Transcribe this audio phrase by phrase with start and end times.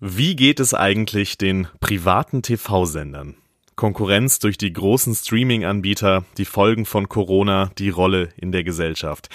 [0.00, 3.34] Wie geht es eigentlich den privaten TV-Sendern?
[3.74, 9.28] Konkurrenz durch die großen Streaming-Anbieter, die Folgen von Corona, die Rolle in der Gesellschaft.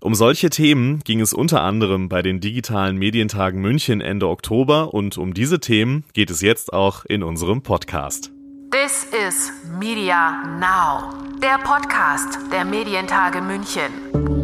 [0.00, 5.18] Um solche Themen ging es unter anderem bei den digitalen Medientagen München Ende Oktober und
[5.18, 8.30] um diese Themen geht es jetzt auch in unserem Podcast.
[8.70, 14.37] This is Media Now, der Podcast der Medientage München.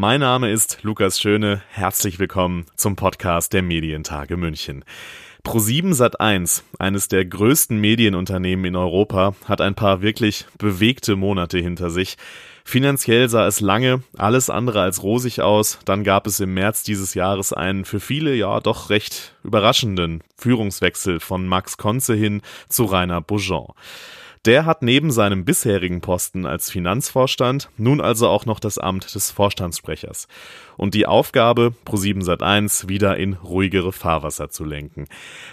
[0.00, 1.60] Mein Name ist Lukas Schöne.
[1.68, 4.82] Herzlich willkommen zum Podcast der Medientage München.
[5.44, 11.90] Pro7 Sat1, eines der größten Medienunternehmen in Europa, hat ein paar wirklich bewegte Monate hinter
[11.90, 12.16] sich.
[12.64, 15.78] Finanziell sah es lange alles andere als rosig aus.
[15.84, 21.20] Dann gab es im März dieses Jahres einen für viele ja doch recht überraschenden Führungswechsel
[21.20, 23.74] von Max Konze hin zu Rainer Beaujean.
[24.46, 29.30] Der hat neben seinem bisherigen Posten als Finanzvorstand nun also auch noch das Amt des
[29.30, 30.28] Vorstandssprechers
[30.78, 35.08] und die Aufgabe, Pro7 Sat1 wieder in ruhigere Fahrwasser zu lenken.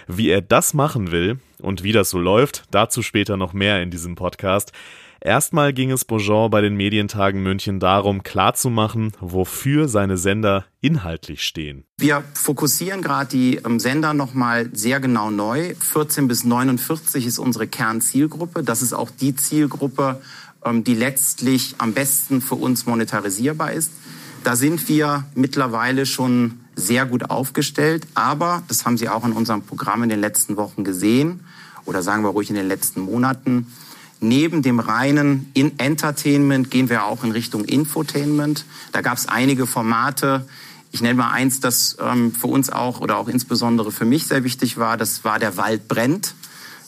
[0.06, 3.90] Wie er das machen will und wie das so läuft, dazu später noch mehr in
[3.90, 4.72] diesem Podcast.
[5.20, 11.84] Erstmal ging es Beaujean bei den Medientagen München darum, klarzumachen, wofür seine Sender inhaltlich stehen.
[11.98, 15.74] Wir fokussieren gerade die ähm, Sender nochmal sehr genau neu.
[15.74, 18.62] 14 bis 49 ist unsere Kernzielgruppe.
[18.62, 20.20] Das ist auch die Zielgruppe,
[20.64, 23.90] ähm, die letztlich am besten für uns monetarisierbar ist.
[24.44, 28.06] Da sind wir mittlerweile schon sehr gut aufgestellt.
[28.14, 31.40] Aber, das haben Sie auch in unserem Programm in den letzten Wochen gesehen,
[31.86, 33.66] oder sagen wir ruhig in den letzten Monaten,
[34.20, 38.64] Neben dem reinen in Entertainment gehen wir auch in Richtung Infotainment.
[38.92, 40.46] Da gab es einige Formate.
[40.90, 44.42] Ich nenne mal eins, das ähm, für uns auch oder auch insbesondere für mich sehr
[44.42, 44.96] wichtig war.
[44.96, 46.34] Das war der Wald brennt.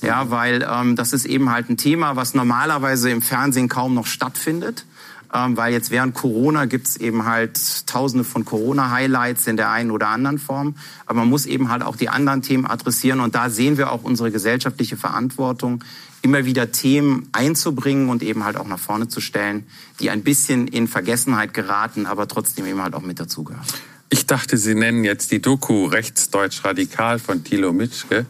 [0.02, 4.06] Ja, weil ähm, das ist eben halt ein Thema, was normalerweise im Fernsehen kaum noch
[4.06, 4.86] stattfindet.
[5.32, 10.08] Ähm, weil jetzt während Corona gibt's eben halt tausende von Corona-Highlights in der einen oder
[10.08, 10.74] anderen Form.
[11.06, 13.20] Aber man muss eben halt auch die anderen Themen adressieren.
[13.20, 15.84] Und da sehen wir auch unsere gesellschaftliche Verantwortung,
[16.22, 19.66] immer wieder Themen einzubringen und eben halt auch nach vorne zu stellen,
[20.00, 23.64] die ein bisschen in Vergessenheit geraten, aber trotzdem eben halt auch mit dazugehören.
[24.10, 28.26] Ich dachte, Sie nennen jetzt die Doku Rechtsdeutsch Radikal von Thilo Mitschke,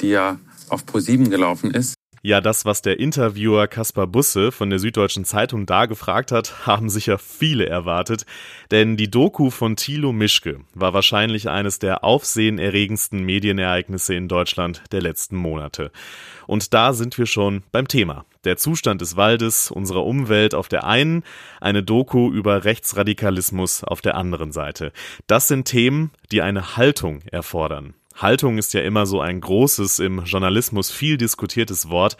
[0.00, 0.38] die ja
[0.68, 1.94] auf ProSieben gelaufen ist.
[2.24, 6.88] Ja, das, was der Interviewer Kaspar Busse von der Süddeutschen Zeitung da gefragt hat, haben
[6.88, 8.26] sicher viele erwartet.
[8.70, 15.02] Denn die Doku von Thilo Mischke war wahrscheinlich eines der aufsehenerregendsten Medienereignisse in Deutschland der
[15.02, 15.90] letzten Monate.
[16.46, 18.24] Und da sind wir schon beim Thema.
[18.44, 21.24] Der Zustand des Waldes, unserer Umwelt auf der einen,
[21.60, 24.92] eine Doku über Rechtsradikalismus auf der anderen Seite.
[25.26, 27.94] Das sind Themen, die eine Haltung erfordern.
[28.14, 32.16] Haltung ist ja immer so ein großes, im Journalismus viel diskutiertes Wort.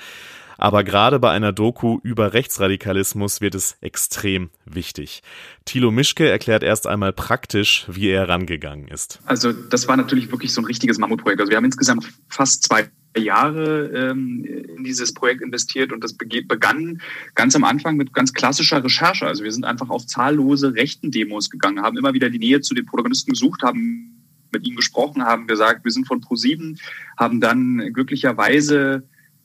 [0.59, 5.23] Aber gerade bei einer Doku über Rechtsradikalismus wird es extrem wichtig.
[5.65, 9.19] Thilo Mischke erklärt erst einmal praktisch, wie er rangegangen ist.
[9.25, 11.41] Also das war natürlich wirklich so ein richtiges Mammutprojekt.
[11.41, 17.01] Also wir haben insgesamt fast zwei Jahre ähm, in dieses Projekt investiert und das begann
[17.35, 19.27] ganz am Anfang mit ganz klassischer Recherche.
[19.27, 22.75] Also wir sind einfach auf zahllose rechten Demos gegangen, haben immer wieder die Nähe zu
[22.75, 24.22] den Protagonisten gesucht, haben
[24.53, 26.79] mit ihm gesprochen, haben gesagt, wir sind von ProSieben,
[27.17, 29.05] haben dann glücklicherweise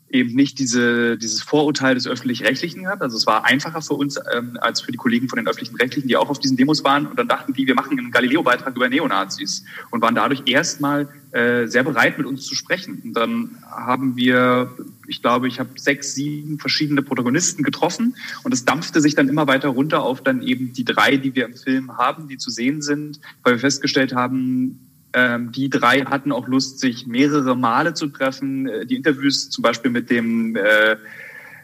[0.09, 3.01] eben nicht diese, dieses Vorurteil des Öffentlich-Rechtlichen gehabt.
[3.01, 6.15] Also es war einfacher für uns ähm, als für die Kollegen von den Öffentlich-Rechtlichen, die
[6.15, 7.07] auch auf diesen Demos waren.
[7.07, 11.67] Und dann dachten die, wir machen einen Galileo-Beitrag über Neonazis und waren dadurch erstmal äh,
[11.67, 13.01] sehr bereit, mit uns zu sprechen.
[13.03, 14.73] Und dann haben wir,
[15.07, 19.45] ich glaube, ich habe sechs, sieben verschiedene Protagonisten getroffen und es dampfte sich dann immer
[19.47, 22.81] weiter runter auf dann eben die drei, die wir im Film haben, die zu sehen
[22.81, 28.67] sind, weil wir festgestellt haben, die drei hatten auch Lust, sich mehrere Male zu treffen.
[28.67, 30.97] Äh, die Interviews zum Beispiel mit dem äh,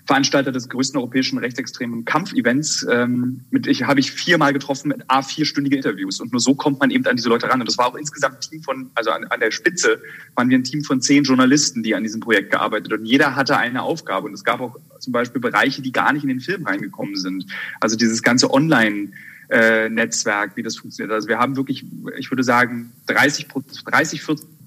[0.05, 5.21] Veranstalter des größten europäischen rechtsextremen Kampfevents, ähm, mit ich habe ich viermal getroffen mit a
[5.21, 6.19] vierstündige Interviews.
[6.19, 7.61] Und nur so kommt man eben an diese Leute ran.
[7.61, 10.01] Und das war auch insgesamt ein Team von also an, an der Spitze
[10.35, 13.57] waren wir ein Team von zehn Journalisten, die an diesem Projekt gearbeitet und jeder hatte
[13.57, 14.27] eine Aufgabe.
[14.27, 17.45] Und es gab auch zum Beispiel Bereiche, die gar nicht in den Film reingekommen sind,
[17.79, 19.09] also dieses ganze Online
[19.53, 21.13] äh, Netzwerk, wie das funktioniert.
[21.13, 21.85] Also wir haben wirklich,
[22.17, 23.47] ich würde sagen, 30,
[23.85, 24.21] 30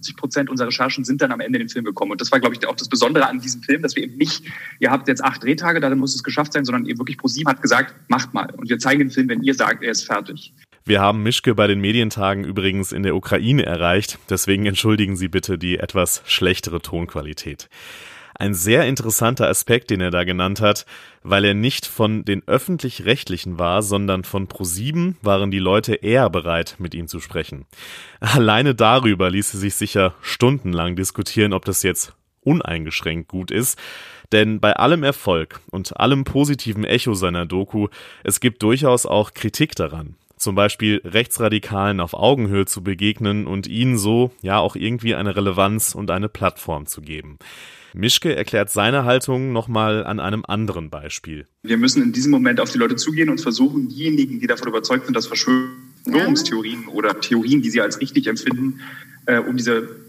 [0.07, 2.13] 40 Prozent unserer Recherchen sind dann am Ende in den Film gekommen.
[2.13, 4.45] Und das war, glaube ich, auch das Besondere an diesem Film, dass wir eben nicht,
[4.79, 7.63] ihr habt jetzt acht Drehtage, darin muss es geschafft sein, sondern ihr wirklich ProSieben hat
[7.63, 8.51] gesagt, macht mal.
[8.57, 10.53] Und wir zeigen den Film, wenn ihr sagt, er ist fertig.
[10.85, 15.59] Wir haben Mischke bei den Medientagen übrigens in der Ukraine erreicht, deswegen entschuldigen Sie bitte
[15.59, 17.69] die etwas schlechtere Tonqualität.
[18.39, 20.85] Ein sehr interessanter Aspekt, den er da genannt hat,
[21.23, 26.77] weil er nicht von den öffentlich-rechtlichen war, sondern von ProSieben waren die Leute eher bereit,
[26.79, 27.65] mit ihm zu sprechen.
[28.21, 33.79] Alleine darüber ließe sich sicher stundenlang diskutieren, ob das jetzt uneingeschränkt gut ist.
[34.33, 37.89] Denn bei allem Erfolg und allem positiven Echo seiner Doku,
[38.23, 40.17] es gibt durchaus auch Kritik daran.
[40.37, 45.95] Zum Beispiel Rechtsradikalen auf Augenhöhe zu begegnen und ihnen so ja auch irgendwie eine Relevanz
[45.95, 47.39] und eine Plattform zu geben.
[47.95, 51.47] Mischke erklärt seine Haltung nochmal an einem anderen Beispiel.
[51.63, 55.07] Wir müssen in diesem Moment auf die Leute zugehen und versuchen, diejenigen, die davon überzeugt
[55.07, 58.81] sind, dass Verschwörungstheorien oder Theorien, die sie als richtig empfinden,
[59.25, 60.06] äh, um diese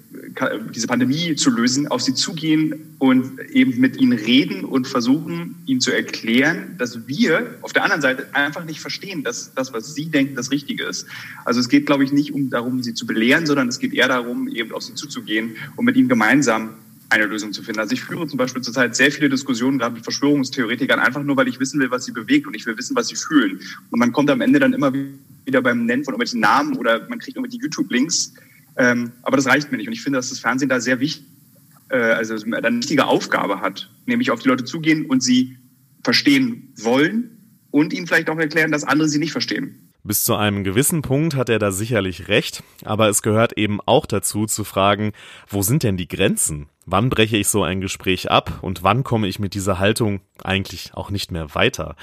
[0.74, 5.82] diese Pandemie zu lösen, auf sie zugehen und eben mit ihnen reden und versuchen, ihnen
[5.82, 10.06] zu erklären, dass wir auf der anderen Seite einfach nicht verstehen, dass das, was sie
[10.06, 11.08] denken, das Richtige ist.
[11.46, 14.08] Also es geht, glaube ich, nicht um darum, sie zu belehren, sondern es geht eher
[14.08, 16.70] darum, eben auf sie zuzugehen und mit ihnen gemeinsam
[17.10, 17.80] eine Lösung zu finden.
[17.80, 21.48] Also ich führe zum Beispiel zurzeit sehr viele Diskussionen, gerade mit Verschwörungstheoretikern, einfach nur, weil
[21.48, 23.60] ich wissen will, was sie bewegt und ich will wissen, was sie fühlen.
[23.92, 27.20] Und man kommt am Ende dann immer wieder beim Nennen von irgendwelchen Namen oder man
[27.20, 28.34] kriegt irgendwelche YouTube-Links,
[28.78, 29.88] ähm, aber das reicht mir nicht.
[29.88, 31.26] Und ich finde, dass das Fernsehen da sehr wichtig,
[31.90, 35.58] äh, also eine wichtige Aufgabe hat, nämlich auf die Leute zugehen und sie
[36.04, 37.38] verstehen wollen
[37.72, 39.88] und ihnen vielleicht auch erklären, dass andere sie nicht verstehen.
[40.04, 44.06] Bis zu einem gewissen Punkt hat er da sicherlich recht, aber es gehört eben auch
[44.06, 45.12] dazu zu fragen,
[45.50, 46.70] wo sind denn die Grenzen?
[46.86, 50.92] Wann breche ich so ein Gespräch ab und wann komme ich mit dieser Haltung eigentlich
[50.94, 51.98] auch nicht mehr weiter?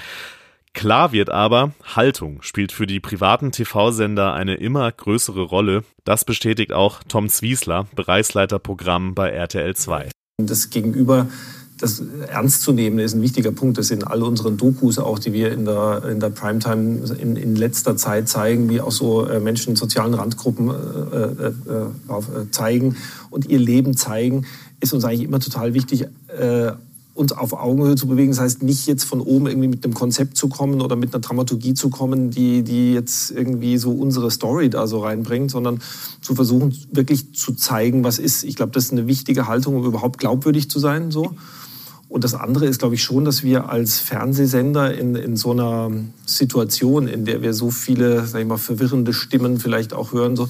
[0.75, 5.85] Klar wird aber, Haltung spielt für die privaten TV-Sender eine immer größere Rolle.
[6.03, 10.09] Das bestätigt auch Tom Zwiesler, Bereichsleiter Programm bei RTL 2.
[10.37, 11.27] Das Gegenüber
[11.77, 13.77] das ernst zu nehmen ist ein wichtiger Punkt.
[13.77, 17.55] Das sind alle unseren Dokus auch, die wir in der, in der Primetime in, in
[17.55, 22.95] letzter Zeit zeigen, wie auch so äh, Menschen in sozialen Randgruppen äh, äh, äh, zeigen
[23.29, 24.45] und ihr Leben zeigen,
[24.79, 26.05] ist uns eigentlich immer total wichtig,
[26.37, 26.71] äh,
[27.15, 28.31] uns auf Augenhöhe zu bewegen.
[28.31, 31.21] Das heißt, nicht jetzt von oben irgendwie mit einem Konzept zu kommen oder mit einer
[31.21, 35.79] Dramaturgie zu kommen, die, die jetzt irgendwie so unsere Story da so reinbringt, sondern
[36.21, 38.43] zu versuchen, wirklich zu zeigen, was ist.
[38.43, 41.09] Ich glaube, das ist eine wichtige Haltung, um überhaupt glaubwürdig zu sein.
[41.09, 41.35] So.
[42.09, 45.91] Und das andere ist, glaube ich, schon, dass wir als Fernsehsender in, in so einer
[46.25, 50.49] Situation, in der wir so viele, sag ich mal, verwirrende Stimmen vielleicht auch hören, so,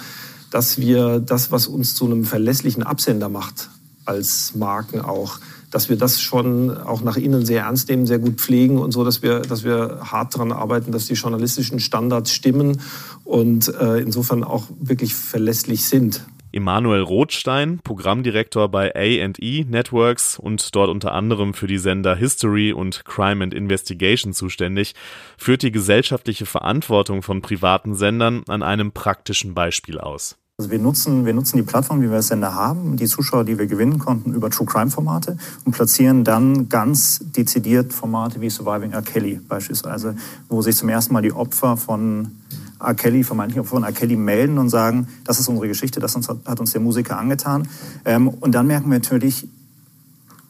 [0.50, 3.69] dass wir das, was uns zu einem verlässlichen Absender macht,
[4.06, 5.39] als Marken auch,
[5.75, 9.04] dass wir das schon auch nach innen sehr ernst nehmen, sehr gut pflegen und so,
[9.04, 12.80] dass wir, dass wir hart daran arbeiten, dass die journalistischen Standards stimmen
[13.25, 16.25] und äh, insofern auch wirklich verlässlich sind.
[16.54, 23.04] Emanuel Rothstein, Programmdirektor bei A&E Networks und dort unter anderem für die Sender History und
[23.04, 24.95] Crime and Investigation zuständig,
[25.38, 30.38] führt die gesellschaftliche Verantwortung von privaten Sendern an einem praktischen Beispiel aus.
[30.57, 33.60] Also wir nutzen, wir nutzen die Plattform, die wir als Sender haben, die Zuschauer, die
[33.60, 35.36] wir gewinnen konnten, über True Crime Formate
[35.66, 39.02] und platzieren dann ganz dezidiert Formate wie Surviving R.
[39.02, 40.16] Kelly beispielsweise,
[40.48, 42.31] wo sich zum ersten Mal die Opfer von
[42.80, 42.94] R.
[42.94, 43.92] Kelly, vermeintlich Opfer von R.
[43.92, 47.68] Kelly melden und sagen, das ist unsere Geschichte, das hat uns der Musiker angetan.
[48.06, 49.50] Ähm, und dann merken wir natürlich,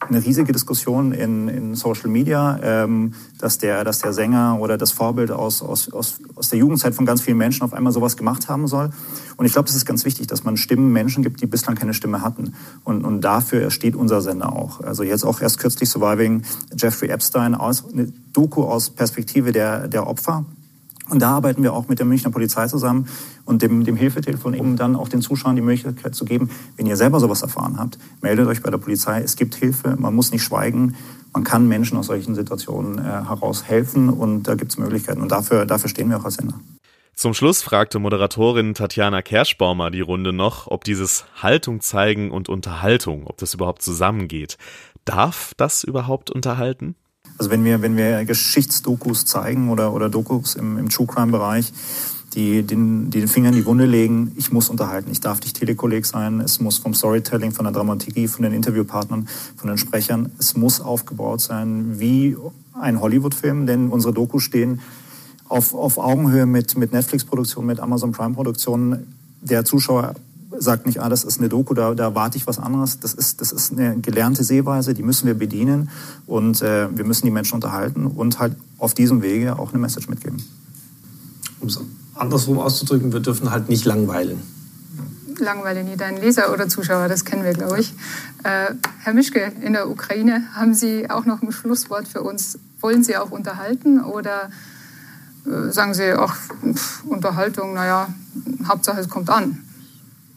[0.08, 4.92] eine riesige Diskussion in, in Social Media, ähm, dass, der, dass der Sänger oder das
[4.92, 8.48] Vorbild aus, aus, aus, aus der Jugendzeit von ganz vielen Menschen auf einmal sowas gemacht
[8.48, 8.90] haben soll.
[9.36, 11.94] Und ich glaube, das ist ganz wichtig, dass man Stimmen Menschen gibt, die bislang keine
[11.94, 12.54] Stimme hatten.
[12.84, 14.80] Und, und dafür steht unser Sender auch.
[14.80, 16.42] Also jetzt auch erst kürzlich Surviving
[16.76, 20.44] Jeffrey Epstein aus, eine Doku aus Perspektive der, der Opfer.
[21.08, 23.08] Und da arbeiten wir auch mit der Münchner Polizei zusammen
[23.44, 26.96] und dem, dem Hilfetelefon eben dann auch den Zuschauern die Möglichkeit zu geben, wenn ihr
[26.96, 29.20] selber sowas erfahren habt, meldet euch bei der Polizei.
[29.22, 30.96] Es gibt Hilfe, man muss nicht schweigen.
[31.32, 35.20] Man kann Menschen aus solchen Situationen äh, heraus helfen und da gibt es Möglichkeiten.
[35.20, 36.54] Und dafür, dafür stehen wir auch als Sender.
[37.14, 43.26] Zum Schluss fragte Moderatorin Tatjana Kerschbaumer die Runde noch, ob dieses Haltung zeigen und Unterhaltung,
[43.26, 44.58] ob das überhaupt zusammengeht.
[45.06, 46.94] Darf das überhaupt unterhalten?
[47.38, 51.72] Also wenn wir, wenn wir Geschichtsdokus zeigen oder, oder Dokus im, im True Crime-Bereich,
[52.34, 55.56] die den, die den Finger in die Wunde legen, ich muss unterhalten, ich darf nicht
[55.56, 59.26] Telekolleg sein, es muss vom Storytelling, von der Dramaturgie, von den Interviewpartnern,
[59.56, 62.36] von den Sprechern, es muss aufgebaut sein wie
[62.74, 64.80] ein Hollywood-Film, denn unsere Dokus stehen
[65.48, 69.14] auf, auf Augenhöhe mit, mit Netflix-Produktionen, mit Amazon Prime-Produktionen.
[69.40, 70.14] Der Zuschauer
[70.58, 73.00] sagt nicht, ah, das ist eine Doku, da, da warte ich was anderes.
[73.00, 75.90] Das ist, das ist eine gelernte Sehweise, die müssen wir bedienen
[76.26, 80.08] und äh, wir müssen die Menschen unterhalten und halt auf diesem Wege auch eine Message
[80.08, 80.42] mitgeben.
[81.60, 81.80] Um es
[82.14, 84.40] andersrum auszudrücken, wir dürfen halt nicht langweilen.
[85.38, 87.92] Langweile nie deinen Leser oder Zuschauer, das kennen wir, glaube ich.
[88.42, 92.58] Äh, Herr Mischke, in der Ukraine, haben Sie auch noch ein Schlusswort für uns?
[92.80, 94.50] Wollen Sie auch unterhalten oder
[95.46, 96.14] äh, sagen Sie,
[96.74, 98.08] pff, Unterhaltung, naja,
[98.66, 99.65] Hauptsache es kommt an?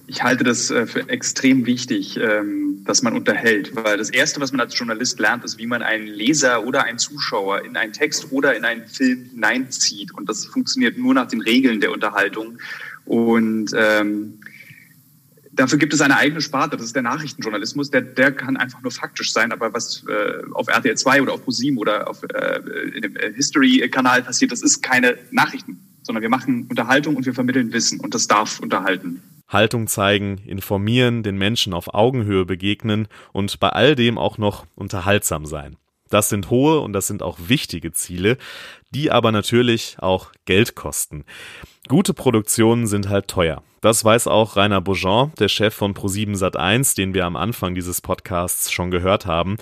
[0.10, 4.52] Ich halte das äh, für extrem wichtig, ähm, dass man unterhält, weil das Erste, was
[4.52, 8.32] man als Journalist lernt, ist, wie man einen Leser oder einen Zuschauer in einen Text
[8.32, 10.12] oder in einen Film hineinzieht.
[10.12, 12.58] Und das funktioniert nur nach den Regeln der Unterhaltung.
[13.06, 14.40] Und ähm,
[15.52, 17.92] Dafür gibt es eine eigene Sparte, das ist der Nachrichtenjournalismus.
[17.92, 21.44] Der, der kann einfach nur faktisch sein, aber was äh, auf RTL 2 oder auf
[21.44, 22.60] ProSieben oder auf äh,
[22.96, 27.34] in dem äh, History-Kanal passiert, das ist keine Nachrichten, sondern wir machen Unterhaltung und wir
[27.34, 29.22] vermitteln Wissen und das darf unterhalten.
[29.50, 35.46] Haltung zeigen, informieren, den Menschen auf Augenhöhe begegnen und bei all dem auch noch unterhaltsam
[35.46, 35.76] sein.
[36.10, 38.38] Das sind hohe und das sind auch wichtige Ziele,
[38.90, 41.24] die aber natürlich auch Geld kosten.
[41.88, 43.64] Gute Produktionen sind halt teuer.
[43.82, 48.02] Das weiß auch Rainer Beaujean, der Chef von Pro7 Sat1, den wir am Anfang dieses
[48.02, 49.58] Podcasts schon gehört haben.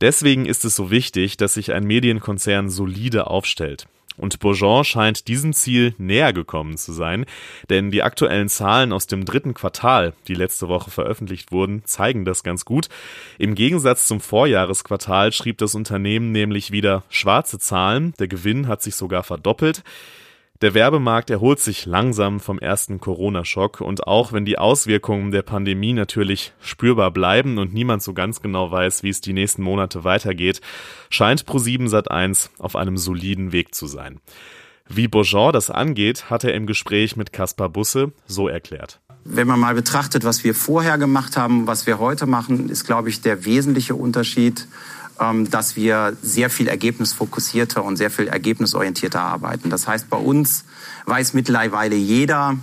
[0.00, 3.88] Deswegen ist es so wichtig, dass sich ein Medienkonzern solide aufstellt.
[4.18, 7.24] Und Beaujean scheint diesem Ziel näher gekommen zu sein,
[7.70, 12.42] denn die aktuellen Zahlen aus dem dritten Quartal, die letzte Woche veröffentlicht wurden, zeigen das
[12.42, 12.88] ganz gut.
[13.38, 18.96] Im Gegensatz zum Vorjahresquartal schrieb das Unternehmen nämlich wieder schwarze Zahlen, der Gewinn hat sich
[18.96, 19.82] sogar verdoppelt.
[20.60, 25.92] Der Werbemarkt erholt sich langsam vom ersten Corona-Schock und auch wenn die Auswirkungen der Pandemie
[25.92, 30.60] natürlich spürbar bleiben und niemand so ganz genau weiß, wie es die nächsten Monate weitergeht,
[31.10, 34.18] scheint Pro7 Sat1 auf einem soliden Weg zu sein.
[34.88, 39.00] Wie Beaujean das angeht, hat er im Gespräch mit Kaspar Busse so erklärt.
[39.22, 43.10] Wenn man mal betrachtet, was wir vorher gemacht haben, was wir heute machen, ist, glaube
[43.10, 44.66] ich, der wesentliche Unterschied
[45.50, 49.68] dass wir sehr viel ergebnisfokussierter und sehr viel ergebnisorientierter arbeiten.
[49.68, 50.64] Das heißt, bei uns
[51.06, 52.56] weiß mittlerweile jeder,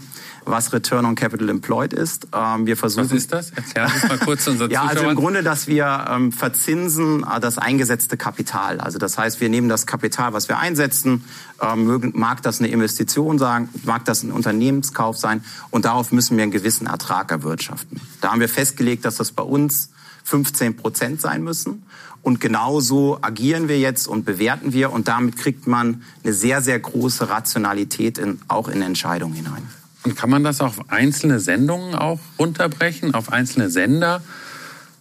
[0.46, 2.28] was Return on Capital Employed ist.
[2.34, 3.52] Ähm, wir versuchen, was ist das?
[3.52, 7.58] Erklär uns mal kurz unsere Ja, also im Grunde, dass wir ähm, verzinsen äh, das
[7.58, 8.80] eingesetzte Kapital.
[8.80, 11.24] Also das heißt, wir nehmen das Kapital, was wir einsetzen,
[11.62, 16.44] ähm, mag das eine Investition sein, mag das ein Unternehmenskauf sein und darauf müssen wir
[16.44, 18.00] einen gewissen Ertrag erwirtschaften.
[18.22, 19.90] Da haben wir festgelegt, dass das bei uns
[20.26, 21.84] 15 Prozent sein müssen.
[22.22, 24.92] Und genauso agieren wir jetzt und bewerten wir.
[24.92, 29.62] Und damit kriegt man eine sehr, sehr große Rationalität in, auch in Entscheidungen hinein.
[30.04, 34.22] Und kann man das auf einzelne Sendungen auch runterbrechen, auf einzelne Sender?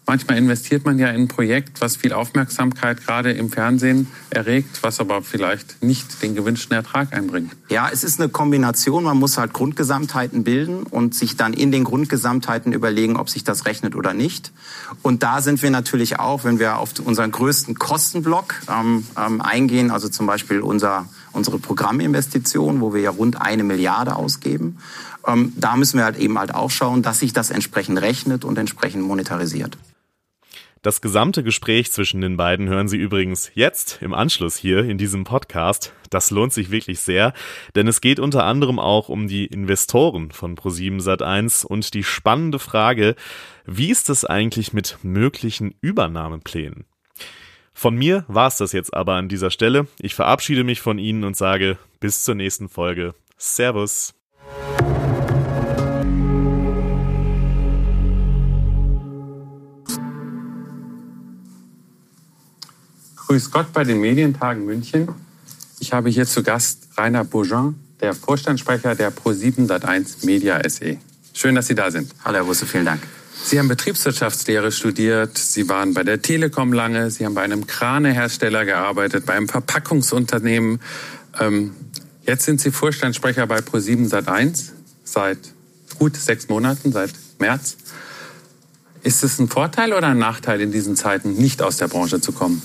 [0.07, 5.01] Manchmal investiert man ja in ein Projekt, was viel Aufmerksamkeit gerade im Fernsehen erregt, was
[5.01, 7.57] aber vielleicht nicht den gewünschten Ertrag einbringt.
[7.71, 9.05] Ja, es ist eine Kombination.
[9.05, 13.65] Man muss halt Grundgesamtheiten bilden und sich dann in den Grundgesamtheiten überlegen, ob sich das
[13.65, 14.53] rechnet oder nicht.
[15.01, 19.91] Und da sind wir natürlich auch, wenn wir auf unseren größten Kostenblock ähm, ähm, eingehen,
[19.91, 24.77] also zum Beispiel unser, unsere Programminvestition, wo wir ja rund eine Milliarde ausgeben.
[25.27, 28.59] Ähm, da müssen wir halt eben halt auch schauen, dass sich das entsprechend rechnet und
[28.59, 29.79] entsprechend monetarisiert.
[30.85, 35.25] Das gesamte Gespräch zwischen den beiden hören Sie übrigens jetzt im Anschluss hier in diesem
[35.25, 35.95] Podcast.
[36.11, 37.33] Das lohnt sich wirklich sehr,
[37.75, 42.59] denn es geht unter anderem auch um die Investoren von Pro7 Sat1 und die spannende
[42.59, 43.15] Frage,
[43.65, 46.85] wie ist es eigentlich mit möglichen Übernahmeplänen?
[47.73, 49.87] Von mir war es das jetzt aber an dieser Stelle.
[49.99, 53.15] Ich verabschiede mich von Ihnen und sage bis zur nächsten Folge.
[53.39, 54.13] Servus.
[63.27, 65.09] Grüß Gott bei den Medientagen München.
[65.81, 70.99] Ich habe hier zu Gast Rainer Bourgeon, der Vorstandssprecher der Pro7 Sat1 Media SE.
[71.33, 72.13] Schön, dass Sie da sind.
[72.23, 73.01] Hallo, Herr Busse, vielen Dank.
[73.43, 78.67] Sie haben Betriebswirtschaftslehre studiert, Sie waren bei der Telekom lange, Sie haben bei einem Kranehersteller
[78.67, 80.81] gearbeitet, bei einem Verpackungsunternehmen.
[81.41, 81.75] Ähm,
[82.27, 85.39] jetzt sind Sie Vorstandssprecher bei Pro7 Sat1 seit
[85.99, 87.79] gut sechs Monaten, seit März.
[89.03, 92.33] Ist es ein Vorteil oder ein Nachteil in diesen Zeiten, nicht aus der Branche zu
[92.33, 92.61] kommen?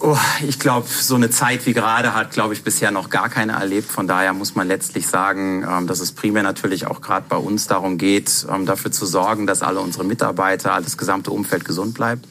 [0.00, 3.54] Oh, ich glaube, so eine Zeit wie gerade hat, glaube ich, bisher noch gar keiner
[3.54, 3.90] erlebt.
[3.90, 7.66] Von daher muss man letztlich sagen, ähm, dass es primär natürlich auch gerade bei uns
[7.66, 12.26] darum geht, ähm, dafür zu sorgen, dass alle unsere Mitarbeiter, das gesamte Umfeld gesund bleibt.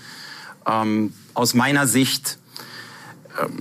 [0.67, 2.37] Ähm, aus meiner Sicht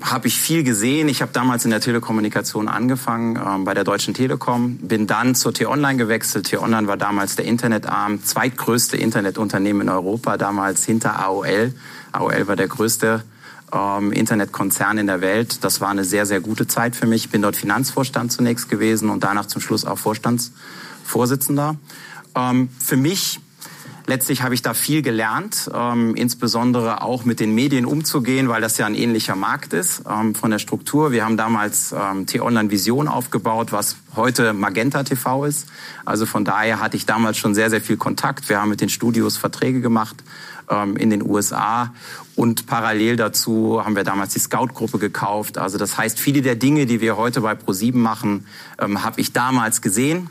[0.02, 1.08] habe ich viel gesehen.
[1.08, 5.98] Ich habe damals in der Telekommunikation angefangen, bei der Deutschen Telekom, bin dann zur T-Online
[5.98, 6.46] gewechselt.
[6.46, 11.74] T-Online war damals der Internetarm, zweitgrößte Internetunternehmen in Europa, damals hinter AOL.
[12.12, 13.24] AOL war der größte
[13.72, 15.64] ähm, Internetkonzern in der Welt.
[15.64, 17.26] Das war eine sehr, sehr gute Zeit für mich.
[17.26, 21.76] Ich bin dort Finanzvorstand zunächst gewesen und danach zum Schluss auch Vorstandsvorsitzender.
[22.34, 23.40] Ähm, für mich
[24.06, 28.76] Letztlich habe ich da viel gelernt, ähm, insbesondere auch mit den Medien umzugehen, weil das
[28.76, 31.10] ja ein ähnlicher Markt ist ähm, von der Struktur.
[31.10, 35.68] Wir haben damals ähm, T-Online Vision aufgebaut, was heute Magenta TV ist.
[36.04, 38.50] Also von daher hatte ich damals schon sehr, sehr viel Kontakt.
[38.50, 40.22] Wir haben mit den Studios Verträge gemacht
[40.96, 41.92] in den USA
[42.36, 45.56] und parallel dazu haben wir damals die Scout-Gruppe gekauft.
[45.58, 48.46] Also das heißt, viele der Dinge, die wir heute bei ProSieben machen,
[48.78, 50.28] ähm, habe ich damals gesehen.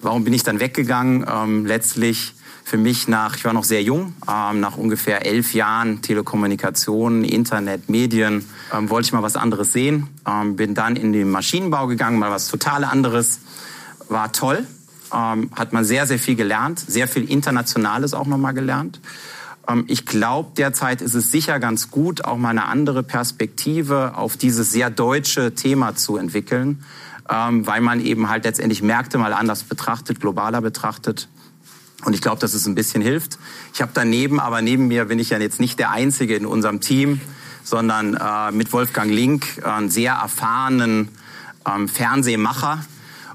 [0.00, 1.26] Warum bin ich dann weggegangen?
[1.28, 6.00] Ähm, letztlich für mich nach, ich war noch sehr jung, ähm, nach ungefähr elf Jahren
[6.00, 10.06] Telekommunikation, Internet, Medien, ähm, wollte ich mal was anderes sehen.
[10.26, 13.40] Ähm, bin dann in den Maschinenbau gegangen, mal was total anderes.
[14.08, 14.66] War toll.
[15.14, 19.00] ähm, hat man sehr, sehr viel gelernt, sehr viel Internationales auch nochmal gelernt.
[19.68, 24.36] Ähm, ich glaube, derzeit ist es sicher ganz gut, auch mal eine andere Perspektive auf
[24.36, 26.84] dieses sehr deutsche Thema zu entwickeln,
[27.28, 31.28] ähm, weil man eben halt letztendlich Märkte mal anders betrachtet, globaler betrachtet.
[32.04, 33.38] Und ich glaube, dass es ein bisschen hilft.
[33.72, 36.80] Ich habe daneben, aber neben mir bin ich ja jetzt nicht der Einzige in unserem
[36.80, 37.20] Team,
[37.62, 41.08] sondern äh, mit Wolfgang Link einen sehr erfahrenen
[41.64, 42.84] ähm, Fernsehmacher.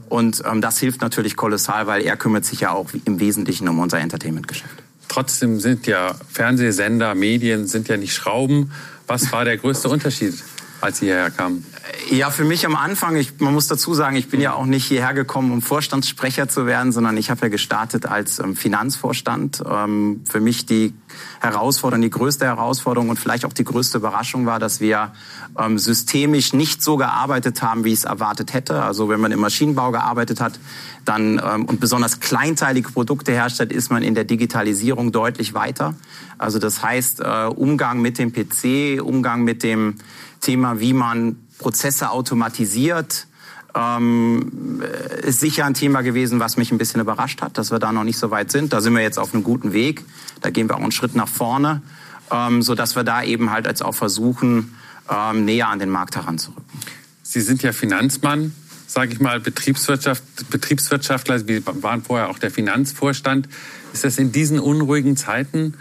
[0.10, 3.80] Und ähm, das hilft natürlich kolossal, weil er kümmert sich ja auch im Wesentlichen um
[3.80, 4.84] unser Entertainment-Geschäft.
[5.18, 8.72] Trotzdem sind ja Fernsehsender, Medien sind ja nicht Schrauben.
[9.08, 10.36] Was war der größte Unterschied,
[10.82, 11.66] als Sie hierher kamen?
[12.10, 14.86] Ja, für mich am Anfang, ich, man muss dazu sagen, ich bin ja auch nicht
[14.86, 19.64] hierher gekommen, um Vorstandssprecher zu werden, sondern ich habe ja gestartet als ähm, Finanzvorstand.
[19.70, 20.94] Ähm, für mich die
[21.40, 25.14] Herausforderung, die größte Herausforderung und vielleicht auch die größte Überraschung war, dass wir
[25.58, 28.84] ähm, systemisch nicht so gearbeitet haben, wie ich es erwartet hätte.
[28.84, 30.60] Also wenn man im Maschinenbau gearbeitet hat,
[31.06, 35.96] dann und besonders kleinteilige Produkte herstellt, ist man in der Digitalisierung deutlich weiter.
[36.38, 39.96] Also das heißt, äh, Umgang mit dem PC, Umgang mit dem
[40.42, 43.28] Thema, wie man Prozesse automatisiert,
[43.76, 44.82] ähm,
[45.24, 48.04] ist sicher ein Thema gewesen, was mich ein bisschen überrascht hat, dass wir da noch
[48.04, 48.74] nicht so weit sind.
[48.74, 50.04] Da sind wir jetzt auf einem guten Weg.
[50.42, 51.82] Da gehen wir auch einen Schritt nach vorne,
[52.32, 54.76] ähm, so dass wir da eben halt jetzt auch versuchen,
[55.10, 56.64] ähm, näher an den Markt heranzurücken.
[57.24, 58.54] Sie sind ja Finanzmann,
[58.88, 61.40] sage ich mal, Betriebswirtschaft, Betriebswirtschaftler.
[61.40, 63.48] Sie waren vorher auch der Finanzvorstand.
[63.94, 65.76] Ist das in diesen unruhigen Zeiten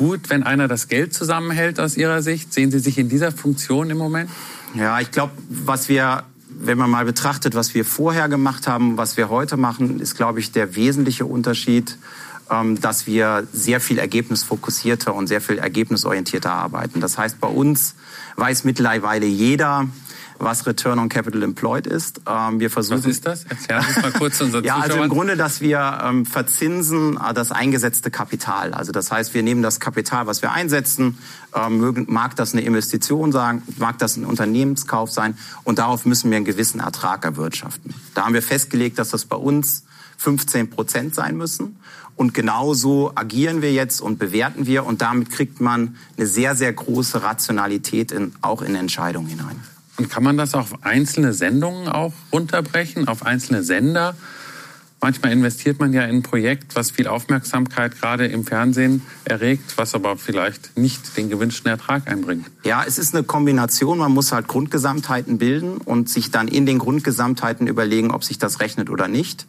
[0.00, 2.54] gut, wenn einer das Geld zusammenhält aus Ihrer Sicht?
[2.54, 4.30] Sehen Sie sich in dieser Funktion im Moment?
[4.74, 9.18] Ja, ich glaube, was wir, wenn man mal betrachtet, was wir vorher gemacht haben, was
[9.18, 11.98] wir heute machen, ist, glaube ich, der wesentliche Unterschied,
[12.50, 17.02] ähm, dass wir sehr viel ergebnisfokussierter und sehr viel ergebnisorientierter arbeiten.
[17.02, 17.94] Das heißt, bei uns
[18.36, 19.86] weiß mittlerweile jeder,
[20.40, 22.22] was Return on Capital Employed ist.
[22.26, 23.42] Ähm, wir versuchen, was ist das?
[23.42, 27.52] Sie es mal kurz unseren Ja, also im Grunde, dass wir ähm, verzinsen äh, das
[27.52, 28.74] eingesetzte Kapital.
[28.74, 31.18] Also das heißt, wir nehmen das Kapital, was wir einsetzen,
[31.54, 36.36] ähm, mag das eine Investition sein, mag das ein Unternehmenskauf sein und darauf müssen wir
[36.36, 37.94] einen gewissen Ertrag erwirtschaften.
[38.14, 39.84] Da haben wir festgelegt, dass das bei uns
[40.16, 41.76] 15 Prozent sein müssen.
[42.16, 46.70] Und genauso agieren wir jetzt und bewerten wir und damit kriegt man eine sehr, sehr
[46.70, 49.58] große Rationalität in, auch in Entscheidungen hinein.
[50.00, 54.14] Und kann man das auf einzelne Sendungen auch runterbrechen, auf einzelne Sender?
[55.02, 59.94] Manchmal investiert man ja in ein Projekt, was viel Aufmerksamkeit gerade im Fernsehen erregt, was
[59.94, 62.46] aber vielleicht nicht den gewünschten Ertrag einbringt.
[62.64, 63.98] Ja, es ist eine Kombination.
[63.98, 68.60] Man muss halt Grundgesamtheiten bilden und sich dann in den Grundgesamtheiten überlegen, ob sich das
[68.60, 69.46] rechnet oder nicht.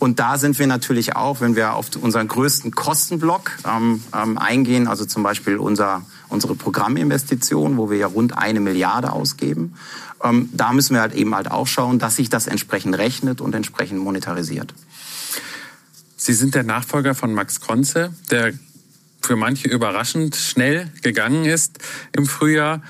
[0.00, 4.88] Und da sind wir natürlich auch, wenn wir auf unseren größten Kostenblock ähm, ähm, eingehen,
[4.88, 9.74] also zum Beispiel unser unsere Programminvestition, wo wir ja rund eine Milliarde ausgeben.
[10.22, 13.54] Ähm, da müssen wir halt eben halt auch schauen, dass sich das entsprechend rechnet und
[13.54, 14.74] entsprechend monetarisiert.
[16.16, 18.52] Sie sind der Nachfolger von Max Konze, der
[19.20, 21.78] für manche überraschend schnell gegangen ist
[22.12, 22.82] im Frühjahr.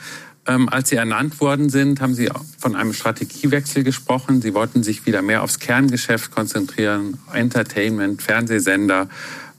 [0.44, 2.28] Ähm, als Sie ernannt worden sind, haben Sie
[2.58, 4.42] von einem Strategiewechsel gesprochen.
[4.42, 9.08] Sie wollten sich wieder mehr aufs Kerngeschäft konzentrieren, Entertainment, Fernsehsender.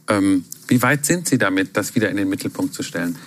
[0.09, 3.17] Ähm, wie weit sind Sie damit, das wieder in den Mittelpunkt zu stellen?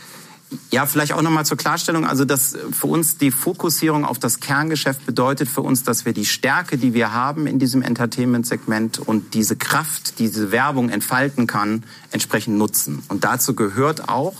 [0.70, 2.06] Ja, vielleicht auch nochmal zur Klarstellung.
[2.06, 6.24] Also, dass für uns die Fokussierung auf das Kerngeschäft bedeutet für uns, dass wir die
[6.24, 11.84] Stärke, die wir haben in diesem Entertainment-Segment und diese Kraft, die diese Werbung entfalten kann,
[12.12, 13.02] entsprechend nutzen.
[13.08, 14.34] Und dazu gehört auch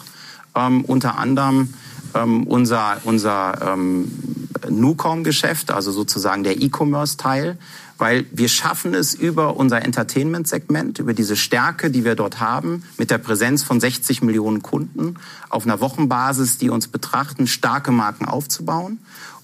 [0.55, 1.75] ähm, unter anderem
[2.15, 4.11] ähm, unser, unser ähm,
[4.69, 7.59] Nucom-Geschäft, also sozusagen der E-Commerce-Teil,
[7.99, 13.11] weil wir schaffen es über unser Entertainment-Segment, über diese Stärke, die wir dort haben, mit
[13.11, 15.17] der Präsenz von 60 Millionen Kunden
[15.49, 18.99] auf einer Wochenbasis, die uns betrachten, starke Marken aufzubauen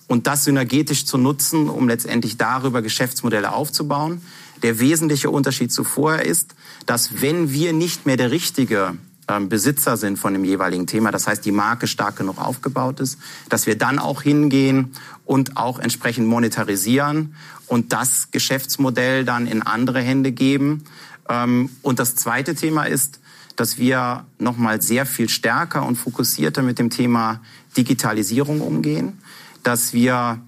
[0.07, 4.21] und das synergetisch zu nutzen, um letztendlich darüber Geschäftsmodelle aufzubauen.
[4.63, 6.55] Der wesentliche Unterschied zu vorher ist,
[6.87, 8.95] dass wenn wir nicht mehr der richtige
[9.29, 13.19] ähm, Besitzer sind von dem jeweiligen Thema, das heißt die Marke stark genug aufgebaut ist,
[13.49, 14.93] dass wir dann auch hingehen
[15.25, 17.35] und auch entsprechend monetarisieren
[17.73, 20.85] und das Geschäftsmodell dann in andere Hände geben.
[21.27, 23.19] Ähm, und das zweite Thema ist,
[23.57, 27.41] dass wir nochmal sehr viel stärker und fokussierter mit dem Thema
[27.75, 29.23] Digitalisierung umgehen,
[29.63, 30.39] dass wir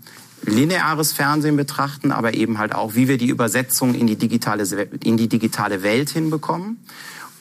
[0.42, 4.64] lineares Fernsehen betrachten, aber eben halt auch, wie wir die Übersetzung in die digitale,
[5.02, 6.76] in die digitale Welt hinbekommen.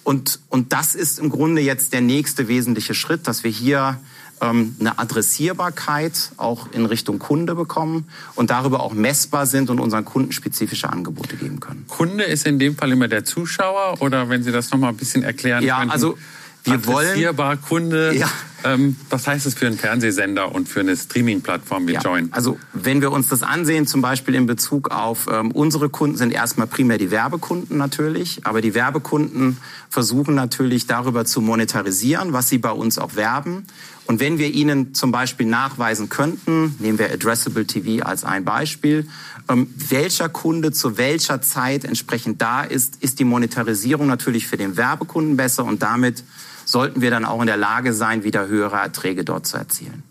[0.06, 4.00] Und, und das ist im Grunde jetzt der nächste wesentliche Schritt, dass wir hier
[4.40, 10.32] eine Adressierbarkeit auch in Richtung Kunde bekommen und darüber auch messbar sind und unseren Kunden
[10.32, 11.86] spezifische Angebote geben können.
[11.88, 14.98] Kunde ist in dem Fall immer der Zuschauer oder wenn Sie das noch mal ein
[14.98, 15.92] bisschen erklären ja, könnten?
[15.92, 16.18] Also
[16.64, 18.16] wir wollen Kunde.
[18.16, 18.30] Ja,
[18.66, 22.32] Ähm, was heißt es für einen Fernsehsender und für eine Streaming-Plattform wie Ja, Join?
[22.32, 26.32] also wenn wir uns das ansehen, zum Beispiel in Bezug auf ähm, unsere Kunden, sind
[26.32, 29.58] erstmal primär die Werbekunden natürlich, aber die Werbekunden
[29.90, 33.66] versuchen natürlich darüber zu monetarisieren, was sie bei uns auch werben.
[34.06, 39.08] Und wenn wir ihnen zum Beispiel nachweisen könnten, nehmen wir Addressable TV als ein Beispiel,
[39.50, 44.78] ähm, welcher Kunde zu welcher Zeit entsprechend da ist, ist die Monetarisierung natürlich für den
[44.78, 46.24] Werbekunden besser und damit
[46.66, 50.04] sollten wir dann auch in der Lage sein, wieder höhere Erträge dort zu erzielen.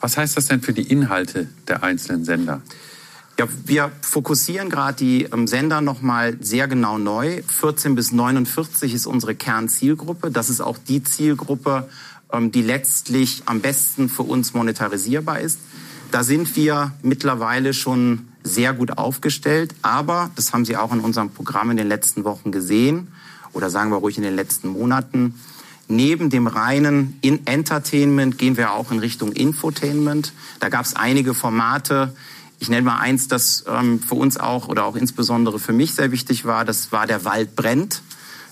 [0.00, 2.60] Was heißt das denn für die Inhalte der einzelnen Sender?
[3.38, 7.42] Ja, wir fokussieren gerade die ähm, Sender nochmal sehr genau neu.
[7.46, 10.30] 14 bis 49 ist unsere Kernzielgruppe.
[10.30, 11.86] Das ist auch die Zielgruppe,
[12.40, 15.58] die letztlich am besten für uns monetarisierbar ist.
[16.10, 19.74] Da sind wir mittlerweile schon sehr gut aufgestellt.
[19.82, 23.08] Aber, das haben Sie auch in unserem Programm in den letzten Wochen gesehen,
[23.52, 25.34] oder sagen wir ruhig in den letzten Monaten,
[25.88, 30.32] Neben dem reinen in Entertainment gehen wir auch in Richtung Infotainment.
[30.58, 32.12] Da gab es einige Formate.
[32.58, 36.10] Ich nenne mal eins, das ähm, für uns auch oder auch insbesondere für mich sehr
[36.10, 36.64] wichtig war.
[36.64, 38.02] Das war der Wald brennt.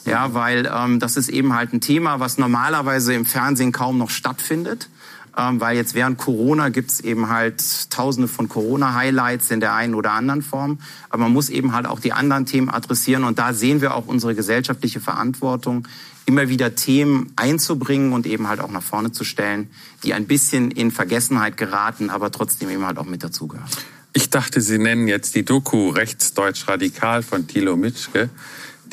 [0.04, 4.10] Ja, weil ähm, das ist eben halt ein Thema, was normalerweise im Fernsehen kaum noch
[4.10, 4.88] stattfindet.
[5.36, 10.12] Ähm, weil jetzt während Corona gibt's eben halt tausende von Corona-Highlights in der einen oder
[10.12, 10.78] anderen Form.
[11.08, 13.24] Aber man muss eben halt auch die anderen Themen adressieren.
[13.24, 15.88] Und da sehen wir auch unsere gesellschaftliche Verantwortung,
[16.26, 19.70] immer wieder Themen einzubringen und eben halt auch nach vorne zu stellen,
[20.04, 23.68] die ein bisschen in Vergessenheit geraten, aber trotzdem eben halt auch mit dazugehören.
[24.12, 28.30] Ich dachte, Sie nennen jetzt die Doku Rechtsdeutsch Radikal von Thilo Mitschke,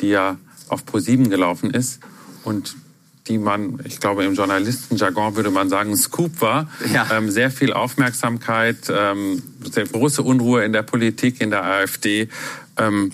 [0.00, 0.36] die ja
[0.72, 2.00] auf ProSieben gelaufen ist
[2.44, 2.74] und
[3.28, 6.68] die man, ich glaube im Journalistenjargon würde man sagen, Scoop war.
[6.92, 7.06] Ja.
[7.12, 12.28] Ähm, sehr viel Aufmerksamkeit, ähm, sehr große Unruhe in der Politik, in der AfD.
[12.76, 13.12] Ähm,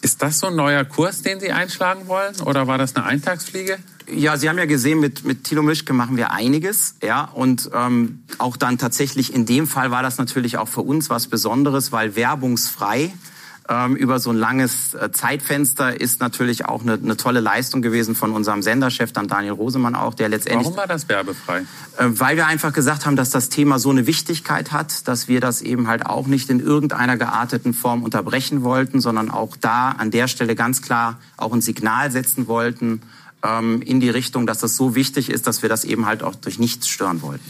[0.00, 2.34] ist das so ein neuer Kurs, den Sie einschlagen wollen?
[2.40, 3.78] Oder war das eine Eintagsfliege?
[4.12, 8.24] Ja, Sie haben ja gesehen, mit, mit Thilo Mischke machen wir einiges, ja, und ähm,
[8.38, 12.16] auch dann tatsächlich in dem Fall war das natürlich auch für uns was Besonderes, weil
[12.16, 13.12] werbungsfrei
[13.68, 18.14] ähm, über so ein langes äh, Zeitfenster ist natürlich auch eine, eine tolle Leistung gewesen
[18.14, 21.60] von unserem Senderchef, dann Daniel Rosemann auch, der letztendlich Warum war das werbefrei?
[21.98, 25.40] äh, weil wir einfach gesagt haben, dass das Thema so eine Wichtigkeit hat, dass wir
[25.40, 30.10] das eben halt auch nicht in irgendeiner gearteten Form unterbrechen wollten, sondern auch da an
[30.10, 33.02] der Stelle ganz klar auch ein Signal setzen wollten
[33.44, 36.34] ähm, in die Richtung, dass das so wichtig ist, dass wir das eben halt auch
[36.34, 37.44] durch nichts stören wollten.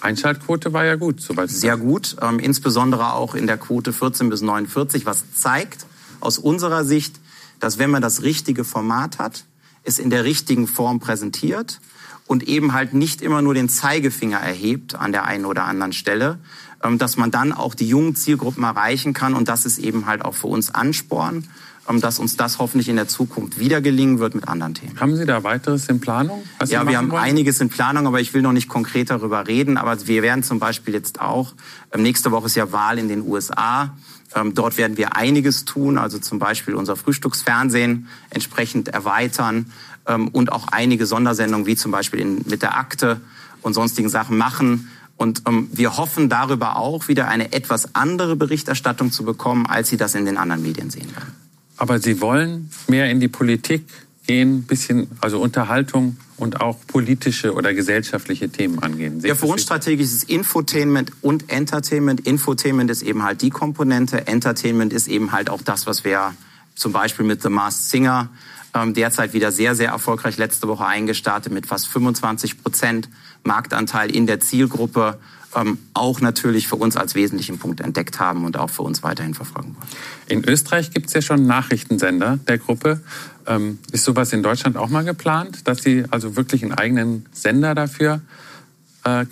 [0.00, 4.42] Einschaltquote war ja gut, soweit Sehr gut, ähm, insbesondere auch in der Quote 14 bis
[4.42, 5.86] 49, was zeigt
[6.20, 7.20] aus unserer Sicht,
[7.60, 9.44] dass wenn man das richtige Format hat,
[9.84, 11.80] es in der richtigen Form präsentiert
[12.26, 16.38] und eben halt nicht immer nur den Zeigefinger erhebt an der einen oder anderen Stelle,
[16.82, 20.24] ähm, dass man dann auch die jungen Zielgruppen erreichen kann und das ist eben halt
[20.24, 21.48] auch für uns Ansporn,
[21.96, 25.00] dass uns das hoffentlich in der Zukunft wieder gelingen wird mit anderen Themen.
[25.00, 26.42] Haben Sie da weiteres in Planung?
[26.66, 27.22] Ja, wir haben wollen?
[27.22, 29.78] einiges in Planung, aber ich will noch nicht konkret darüber reden.
[29.78, 31.54] Aber wir werden zum Beispiel jetzt auch,
[31.92, 33.96] ähm, nächste Woche ist ja Wahl in den USA.
[34.34, 39.72] Ähm, dort werden wir einiges tun, also zum Beispiel unser Frühstücksfernsehen entsprechend erweitern
[40.06, 43.22] ähm, und auch einige Sondersendungen wie zum Beispiel mit der Akte
[43.62, 44.90] und sonstigen Sachen machen.
[45.16, 49.96] Und ähm, wir hoffen darüber auch wieder eine etwas andere Berichterstattung zu bekommen, als Sie
[49.96, 51.47] das in den anderen Medien sehen werden.
[51.78, 53.84] Aber Sie wollen mehr in die Politik
[54.26, 59.20] gehen, bisschen, also Unterhaltung und auch politische oder gesellschaftliche Themen angehen.
[59.20, 62.26] Sehe Ja, für uns strategisch ist Infotainment und Entertainment.
[62.26, 64.26] Infotainment ist eben halt die Komponente.
[64.26, 66.34] Entertainment ist eben halt auch das, was wir
[66.74, 68.28] zum Beispiel mit The Masked Singer
[68.74, 73.08] ähm, derzeit wieder sehr, sehr erfolgreich letzte Woche eingestartet mit fast 25 Prozent
[73.44, 75.18] Marktanteil in der Zielgruppe.
[75.56, 79.32] Ähm, auch natürlich für uns als wesentlichen Punkt entdeckt haben und auch für uns weiterhin
[79.32, 79.88] verfolgen wollen.
[80.26, 83.00] In Österreich gibt es ja schon Nachrichtensender der Gruppe.
[83.46, 87.74] Ähm, ist sowas in Deutschland auch mal geplant, dass Sie also wirklich einen eigenen Sender
[87.74, 88.47] dafür äh,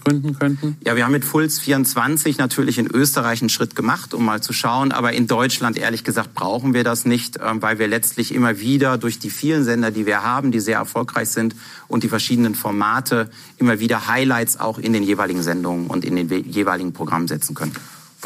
[0.05, 0.77] gründen könnten?
[0.85, 4.53] Ja, wir haben mit Puls 24 natürlich in Österreich einen Schritt gemacht, um mal zu
[4.53, 4.93] schauen.
[4.93, 8.99] Aber in Deutschland, ehrlich gesagt, brauchen wir das nicht, ähm, weil wir letztlich immer wieder
[8.99, 11.55] durch die vielen Sender, die wir haben, die sehr erfolgreich sind
[11.89, 16.31] und die verschiedenen Formate, immer wieder Highlights auch in den jeweiligen Sendungen und in den
[16.31, 17.73] we- jeweiligen Programmen setzen können.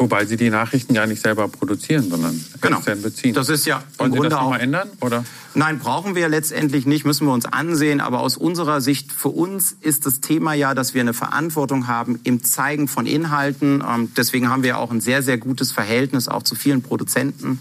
[0.01, 2.77] Wobei Sie die Nachrichten gar nicht selber produzieren, sondern Genau.
[2.77, 3.35] extern beziehen.
[3.35, 4.89] Das ist ja Wollen im Sie Grunde das auch mal ändern?
[4.99, 5.23] Oder?
[5.53, 8.01] Nein, brauchen wir letztendlich nicht, müssen wir uns ansehen.
[8.01, 12.19] Aber aus unserer Sicht, für uns ist das Thema ja, dass wir eine Verantwortung haben
[12.23, 13.83] im Zeigen von Inhalten.
[13.87, 17.59] Ähm, deswegen haben wir auch ein sehr, sehr gutes Verhältnis auch zu vielen Produzenten.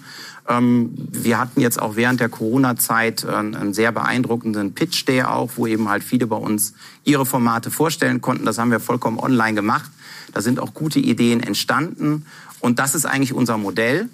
[0.49, 5.51] Ähm, wir hatten jetzt auch während der Corona-Zeit äh, einen sehr beeindruckenden Pitch Day auch,
[5.57, 6.73] wo eben halt viele bei uns
[7.05, 8.47] ihre Formate vorstellen konnten.
[8.47, 9.91] Das haben wir vollkommen online gemacht.
[10.33, 12.27] Da sind auch gute Ideen entstanden.
[12.61, 14.09] Und das ist eigentlich unser Modell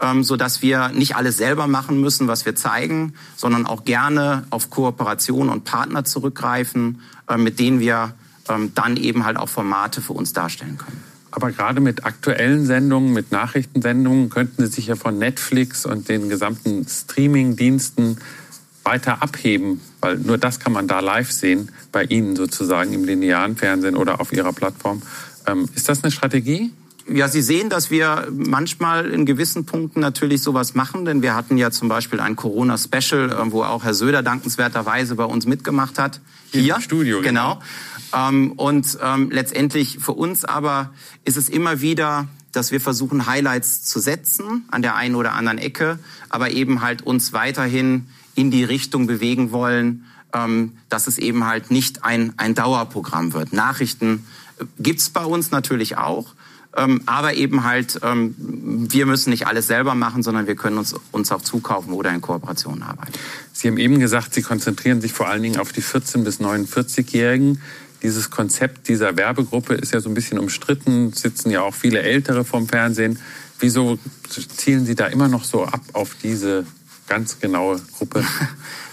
[0.00, 4.44] ähm, so dass wir nicht alles selber machen müssen, was wir zeigen, sondern auch gerne
[4.50, 8.14] auf Kooperation und Partner zurückgreifen, äh, mit denen wir
[8.48, 11.02] ähm, dann eben halt auch Formate für uns darstellen können.
[11.30, 16.28] Aber gerade mit aktuellen Sendungen, mit Nachrichtensendungen könnten Sie sich ja von Netflix und den
[16.28, 18.18] gesamten Streaming-Diensten
[18.84, 23.56] weiter abheben, weil nur das kann man da live sehen, bei Ihnen sozusagen im linearen
[23.56, 25.02] Fernsehen oder auf Ihrer Plattform.
[25.46, 26.72] Ähm, ist das eine Strategie?
[27.08, 31.56] Ja, Sie sehen, dass wir manchmal in gewissen Punkten natürlich sowas machen, denn wir hatten
[31.56, 36.20] ja zum Beispiel ein Corona-Special, äh, wo auch Herr Söder dankenswerterweise bei uns mitgemacht hat.
[36.50, 37.20] Hier, Hier im Studio.
[37.22, 37.60] Genau.
[38.12, 38.28] genau.
[38.28, 40.90] Ähm, und ähm, letztendlich für uns aber
[41.24, 45.58] ist es immer wieder dass wir versuchen, Highlights zu setzen an der einen oder anderen
[45.58, 45.98] Ecke,
[46.30, 51.70] aber eben halt uns weiterhin in die Richtung bewegen wollen, ähm, dass es eben halt
[51.70, 53.52] nicht ein, ein Dauerprogramm wird.
[53.52, 54.24] Nachrichten
[54.78, 56.34] gibt's bei uns natürlich auch,
[56.76, 60.94] ähm, aber eben halt, ähm, wir müssen nicht alles selber machen, sondern wir können uns,
[61.10, 63.12] uns auch zukaufen oder in Kooperation arbeiten.
[63.52, 67.62] Sie haben eben gesagt, Sie konzentrieren sich vor allen Dingen auf die 14- bis 49-Jährigen.
[68.02, 72.44] Dieses Konzept dieser Werbegruppe ist ja so ein bisschen umstritten, sitzen ja auch viele Ältere
[72.44, 73.18] vom Fernsehen.
[73.58, 76.66] Wieso zielen Sie da immer noch so ab auf diese
[77.08, 78.24] ganz genaue Gruppe?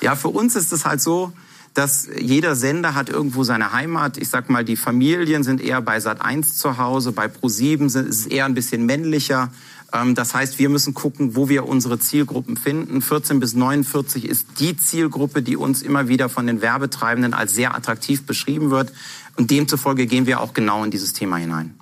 [0.02, 1.32] Ja, für uns ist es halt so,
[1.74, 4.18] dass jeder Sender hat irgendwo seine Heimat.
[4.18, 7.96] Ich sag mal, die Familien sind eher bei Sat 1 zu Hause, bei Pro7 ist
[7.96, 9.52] es eher ein bisschen männlicher.
[9.92, 13.02] Ähm, das heißt, wir müssen gucken, wo wir unsere Zielgruppen finden.
[13.02, 17.76] 14 bis 49 ist die Zielgruppe, die uns immer wieder von den Werbetreibenden als sehr
[17.76, 18.92] attraktiv beschrieben wird.
[19.36, 21.74] Und demzufolge gehen wir auch genau in dieses Thema hinein.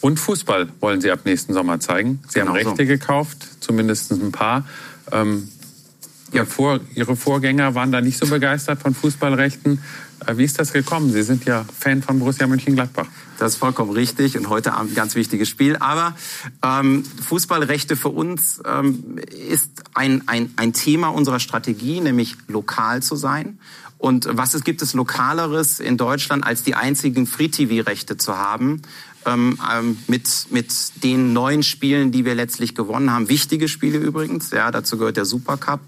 [0.00, 2.20] Und Fußball wollen Sie ab nächsten Sommer zeigen.
[2.28, 2.86] Sie genau haben Rechte so.
[2.86, 4.66] gekauft, zumindest ein paar.
[5.10, 5.48] Ähm,
[6.32, 9.80] Ihr Vor Ihre Vorgänger waren da nicht so begeistert von Fußballrechten.
[10.26, 11.10] Äh, wie ist das gekommen?
[11.10, 13.06] Sie sind ja Fan von Borussia Mönchengladbach.
[13.38, 15.76] Das ist vollkommen richtig und heute Abend ein ganz wichtiges Spiel.
[15.76, 16.14] Aber
[16.62, 23.16] ähm, Fußballrechte für uns ähm, ist ein, ein, ein Thema unserer Strategie, nämlich lokal zu
[23.16, 23.58] sein.
[23.96, 28.82] Und was es gibt es Lokaleres in Deutschland, als die einzigen Free-TV-Rechte zu haben,
[29.26, 33.28] ähm, ähm, mit, mit den neuen Spielen, die wir letztlich gewonnen haben.
[33.28, 35.80] Wichtige Spiele übrigens, ja, dazu gehört der Supercup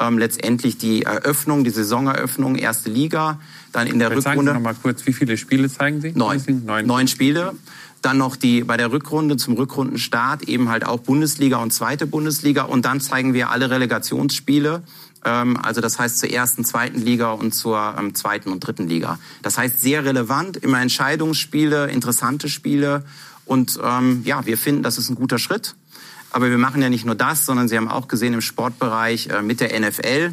[0.00, 3.38] ähm, letztendlich die Eröffnung, die Saisoneröffnung, erste Liga,
[3.72, 4.52] dann in der Vielleicht Rückrunde.
[4.52, 6.12] Sagen Sie noch mal kurz, wie viele Spiele zeigen Sie?
[6.14, 6.42] Neun.
[6.64, 6.86] Neun.
[6.86, 7.54] Neun Spiele.
[8.02, 12.64] Dann noch die bei der Rückrunde zum Rückrundenstart eben halt auch Bundesliga und zweite Bundesliga
[12.64, 14.82] und dann zeigen wir alle Relegationsspiele.
[15.24, 19.18] Ähm, also das heißt zur ersten, zweiten Liga und zur ähm, zweiten und dritten Liga.
[19.42, 23.04] Das heißt sehr relevant, immer Entscheidungsspiele, interessante Spiele
[23.46, 25.74] und ähm, ja, wir finden, das ist ein guter Schritt.
[26.34, 29.40] Aber wir machen ja nicht nur das, sondern Sie haben auch gesehen im Sportbereich äh,
[29.40, 30.32] mit der NFL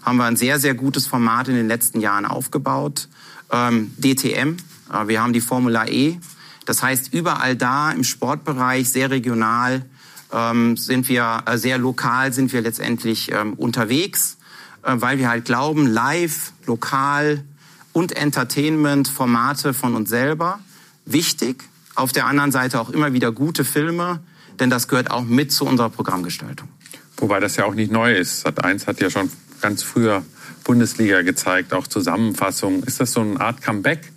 [0.00, 3.06] haben wir ein sehr, sehr gutes Format in den letzten Jahren aufgebaut.
[3.50, 4.56] Ähm, DTM,
[4.90, 6.18] äh, wir haben die Formula E.
[6.64, 9.84] Das heißt, überall da im Sportbereich, sehr regional,
[10.32, 14.38] ähm, sind wir, äh, sehr lokal sind wir letztendlich ähm, unterwegs,
[14.84, 17.44] weil wir halt glauben, live, lokal
[17.92, 20.60] und Entertainment, Formate von uns selber,
[21.04, 21.62] wichtig.
[21.94, 24.20] Auf der anderen Seite auch immer wieder gute Filme,
[24.60, 26.68] denn das gehört auch mit zu unserer Programmgestaltung.
[27.16, 28.46] Wobei das ja auch nicht neu ist.
[28.46, 30.22] Sat1 hat ja schon ganz früher
[30.64, 32.82] Bundesliga gezeigt, auch Zusammenfassungen.
[32.82, 34.12] Ist das so eine Art Comeback?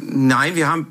[0.00, 0.88] Nein, wir haben,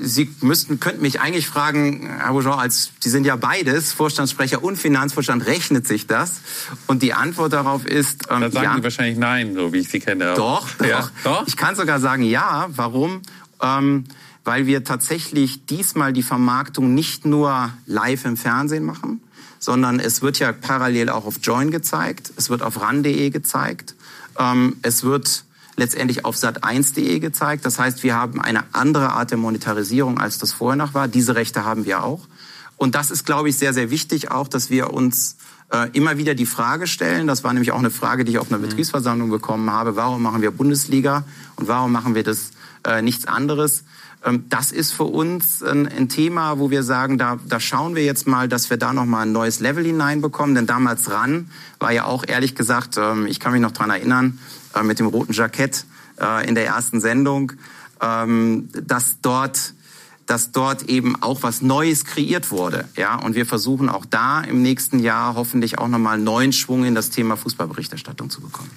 [0.00, 4.76] Sie müssten, könnten mich eigentlich fragen, Herr Bourgeon, als Sie sind ja beides, Vorstandssprecher und
[4.76, 6.40] Finanzvorstand, rechnet sich das?
[6.86, 9.88] Und die Antwort darauf ist, ähm, da sagen ja, Sie wahrscheinlich nein, so wie ich
[9.88, 10.34] Sie kenne.
[10.34, 10.86] Doch, doch.
[10.86, 11.46] Ja, doch.
[11.46, 12.68] Ich kann sogar sagen ja.
[12.70, 13.22] Warum?
[13.60, 14.04] Ähm,
[14.44, 19.20] weil wir tatsächlich diesmal die Vermarktung nicht nur live im Fernsehen machen,
[19.58, 23.94] sondern es wird ja parallel auch auf Join gezeigt, es wird auf ran.de gezeigt,
[24.38, 25.44] ähm, es wird
[25.76, 27.64] letztendlich auf sat1.de gezeigt.
[27.64, 31.08] Das heißt, wir haben eine andere Art der Monetarisierung, als das vorher noch war.
[31.08, 32.26] Diese Rechte haben wir auch.
[32.76, 35.36] Und das ist, glaube ich, sehr, sehr wichtig auch, dass wir uns
[35.70, 38.50] äh, immer wieder die Frage stellen, das war nämlich auch eine Frage, die ich auf
[38.50, 38.68] einer mhm.
[38.68, 41.24] Betriebsversammlung bekommen habe, warum machen wir Bundesliga
[41.56, 42.50] und warum machen wir das
[42.84, 43.84] äh, nichts anderes?
[44.24, 48.26] Ähm, das ist für uns ein, Thema, wo wir sagen, da, da schauen wir jetzt
[48.26, 50.54] mal, dass wir da nochmal ein neues Level hineinbekommen.
[50.54, 54.38] Denn damals ran war ja auch ehrlich gesagt, ähm, ich kann mich noch dran erinnern,
[54.74, 55.84] äh, mit dem roten Jackett
[56.20, 57.52] äh, in der ersten Sendung,
[58.00, 59.74] ähm, dass dort
[60.26, 62.84] dass dort eben auch was Neues kreiert wurde.
[62.96, 66.94] Ja, und wir versuchen auch da im nächsten Jahr hoffentlich auch nochmal neuen Schwung in
[66.94, 68.70] das Thema Fußballberichterstattung zu bekommen.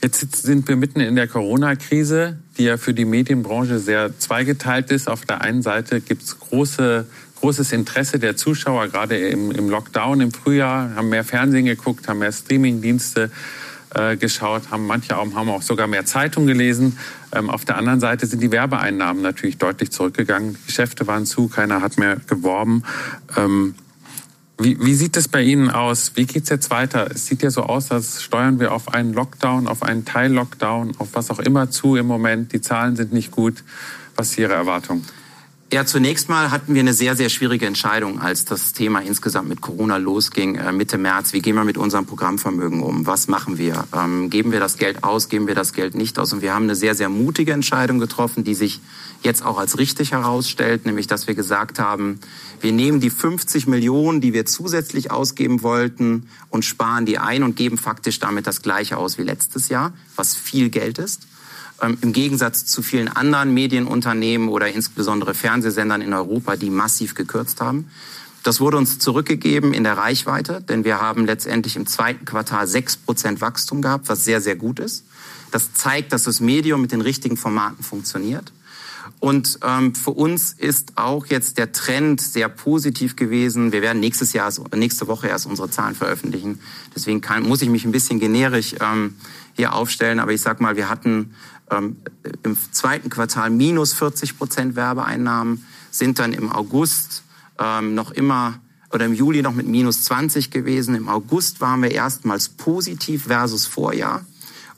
[0.00, 5.08] Jetzt sind wir mitten in der Corona-Krise, die ja für die Medienbranche sehr zweigeteilt ist.
[5.08, 7.06] Auf der einen Seite gibt es große,
[7.40, 12.20] großes Interesse der Zuschauer, gerade im, im, Lockdown im Frühjahr, haben mehr Fernsehen geguckt, haben
[12.20, 13.30] mehr Streamingdienste
[13.94, 16.98] äh, geschaut, haben manche auch, haben auch sogar mehr Zeitung gelesen.
[17.32, 20.54] Ähm, auf der anderen Seite sind die Werbeeinnahmen natürlich deutlich zurückgegangen.
[20.54, 22.84] Die Geschäfte waren zu, keiner hat mehr geworben.
[23.36, 23.74] Ähm,
[24.58, 26.12] Wie, wie sieht es bei Ihnen aus?
[26.14, 27.10] Wie geht es jetzt weiter?
[27.10, 31.08] Es sieht ja so aus, als steuern wir auf einen Lockdown, auf einen Teil-Lockdown, auf
[31.12, 32.54] was auch immer zu im Moment.
[32.54, 33.62] Die Zahlen sind nicht gut.
[34.16, 35.04] Was ist Ihre Erwartung?
[35.72, 39.60] Ja, zunächst mal hatten wir eine sehr, sehr schwierige Entscheidung, als das Thema insgesamt mit
[39.60, 41.32] Corona losging, äh, Mitte März.
[41.32, 43.04] Wie gehen wir mit unserem Programmvermögen um?
[43.04, 43.84] Was machen wir?
[43.92, 45.28] Ähm, geben wir das Geld aus?
[45.28, 46.32] Geben wir das Geld nicht aus?
[46.32, 48.80] Und wir haben eine sehr, sehr mutige Entscheidung getroffen, die sich
[49.26, 52.20] jetzt auch als richtig herausstellt, nämlich dass wir gesagt haben,
[52.62, 57.56] wir nehmen die 50 Millionen, die wir zusätzlich ausgeben wollten und sparen die ein und
[57.56, 61.26] geben faktisch damit das gleiche aus wie letztes Jahr, was viel Geld ist
[61.82, 67.60] ähm, im Gegensatz zu vielen anderen Medienunternehmen oder insbesondere Fernsehsendern in Europa, die massiv gekürzt
[67.60, 67.90] haben.
[68.42, 72.96] Das wurde uns zurückgegeben in der Reichweite, denn wir haben letztendlich im zweiten Quartal sechs
[72.96, 75.04] Prozent Wachstum gehabt, was sehr, sehr gut ist.
[75.50, 78.52] Das zeigt, dass das Medium mit den richtigen Formaten funktioniert.
[79.20, 83.72] Und ähm, für uns ist auch jetzt der Trend sehr positiv gewesen.
[83.72, 86.60] Wir werden nächstes Jahr, nächste Woche erst unsere Zahlen veröffentlichen.
[86.94, 89.16] Deswegen kann, muss ich mich ein bisschen generisch ähm,
[89.54, 90.20] hier aufstellen.
[90.20, 91.34] Aber ich sag mal, wir hatten
[91.70, 91.96] ähm,
[92.42, 97.22] im zweiten Quartal minus 40 Prozent Werbeeinnahmen, sind dann im August
[97.58, 98.60] ähm, noch immer
[98.92, 100.94] oder im Juli noch mit minus 20 gewesen.
[100.94, 104.24] Im August waren wir erstmals positiv versus Vorjahr.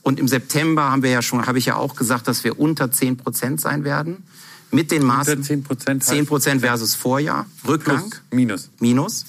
[0.03, 2.91] Und im September haben wir ja schon, habe ich ja auch gesagt, dass wir unter
[2.91, 4.25] 10 Prozent sein werden.
[4.71, 5.43] Mit den Maßen.
[5.43, 6.05] 10 Prozent.
[6.05, 7.47] 10 Prozent versus Vorjahr.
[7.67, 8.11] Rückgang.
[8.11, 8.71] Plus, minus.
[8.81, 9.25] Minus.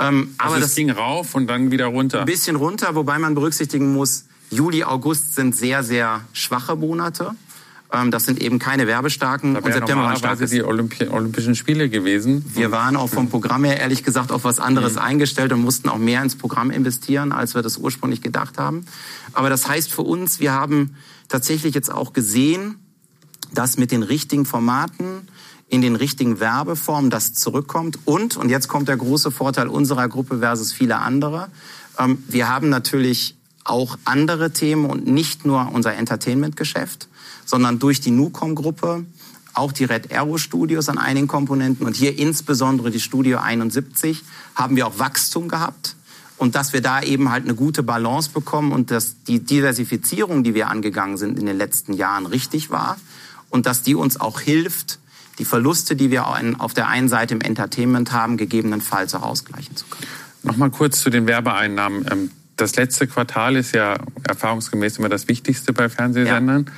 [0.00, 2.20] Ähm, also aber das ging rauf und dann wieder runter.
[2.20, 7.34] Ein bisschen runter, wobei man berücksichtigen muss, Juli, August sind sehr, sehr schwache Monate.
[7.94, 9.54] Ähm, das sind eben keine werbestarken.
[9.54, 10.44] Da und September waren stark.
[10.46, 12.44] die Olympi Olympischen Spiele gewesen.
[12.54, 15.00] Wir waren auch vom Programm her ehrlich gesagt auf was anderes mhm.
[15.00, 18.84] eingestellt und mussten auch mehr ins Programm investieren, als wir das ursprünglich gedacht haben.
[19.32, 20.96] Aber das heißt für uns, wir haben
[21.28, 22.76] tatsächlich jetzt auch gesehen,
[23.52, 25.28] dass mit den richtigen Formaten
[25.68, 27.98] in den richtigen Werbeformen das zurückkommt.
[28.04, 31.48] Und, und jetzt kommt der große Vorteil unserer Gruppe versus viele andere,
[31.98, 37.08] ähm, wir haben natürlich auch andere Themen und nicht nur unser Entertainment-Geschäft,
[37.44, 39.04] sondern durch die Nucom-Gruppe
[39.54, 44.22] auch die Red Arrow Studios an einigen Komponenten und hier insbesondere die Studio 71
[44.54, 45.96] haben wir auch Wachstum gehabt
[46.36, 50.54] und dass wir da eben halt eine gute Balance bekommen und dass die Diversifizierung, die
[50.54, 52.96] wir angegangen sind in den letzten Jahren, richtig war
[53.50, 54.98] und dass die uns auch hilft,
[55.38, 56.26] die Verluste, die wir
[56.58, 60.06] auf der einen Seite im Entertainment haben, gegebenenfalls auch ausgleichen zu können.
[60.42, 62.06] Nochmal kurz zu den Werbeeinnahmen.
[62.10, 66.66] Ähm, das letzte Quartal ist ja erfahrungsgemäß immer das Wichtigste bei Fernsehsendern.
[66.66, 66.72] Ja.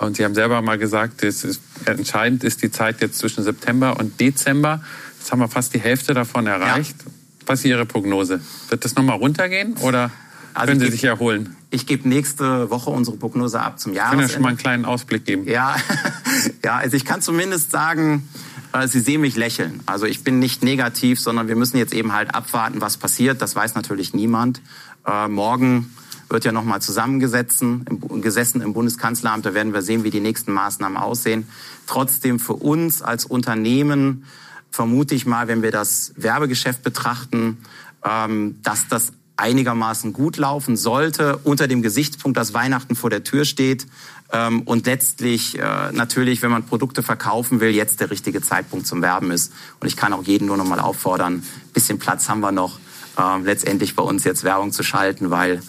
[0.00, 3.98] Und Sie haben selber mal gesagt, es ist, entscheidend ist die Zeit jetzt zwischen September
[3.98, 4.82] und Dezember.
[5.18, 6.96] Jetzt haben wir fast die Hälfte davon erreicht.
[7.04, 7.12] Ja.
[7.46, 8.40] Was ist Ihre Prognose?
[8.70, 10.10] Wird das nochmal runtergehen oder
[10.54, 11.56] also können Sie geb, sich erholen?
[11.70, 14.16] Ich gebe nächste Woche unsere Prognose ab zum Jahresende.
[14.16, 15.44] Können ja schon mal einen kleinen Ausblick geben?
[15.46, 15.76] Ja,
[16.64, 18.26] ja also ich kann zumindest sagen,
[18.72, 19.80] äh, Sie sehen mich lächeln.
[19.84, 23.42] Also ich bin nicht negativ, sondern wir müssen jetzt eben halt abwarten, was passiert.
[23.42, 24.62] Das weiß natürlich niemand.
[25.06, 25.94] Äh, morgen
[26.30, 29.44] wird ja nochmal zusammengesessen, im, gesessen im Bundeskanzleramt.
[29.44, 31.48] Da werden wir sehen, wie die nächsten Maßnahmen aussehen.
[31.86, 34.24] Trotzdem für uns als Unternehmen
[34.70, 37.58] vermute ich mal, wenn wir das Werbegeschäft betrachten,
[38.04, 43.44] ähm, dass das einigermaßen gut laufen sollte, unter dem Gesichtspunkt, dass Weihnachten vor der Tür
[43.44, 43.86] steht
[44.32, 49.02] ähm, und letztlich äh, natürlich, wenn man Produkte verkaufen will, jetzt der richtige Zeitpunkt zum
[49.02, 49.52] Werben ist.
[49.80, 52.78] Und ich kann auch jeden nur noch mal auffordern, bisschen Platz haben wir noch
[53.18, 55.62] ähm, letztendlich bei uns jetzt Werbung zu schalten, weil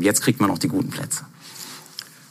[0.00, 1.24] jetzt kriegt man noch die guten Plätze.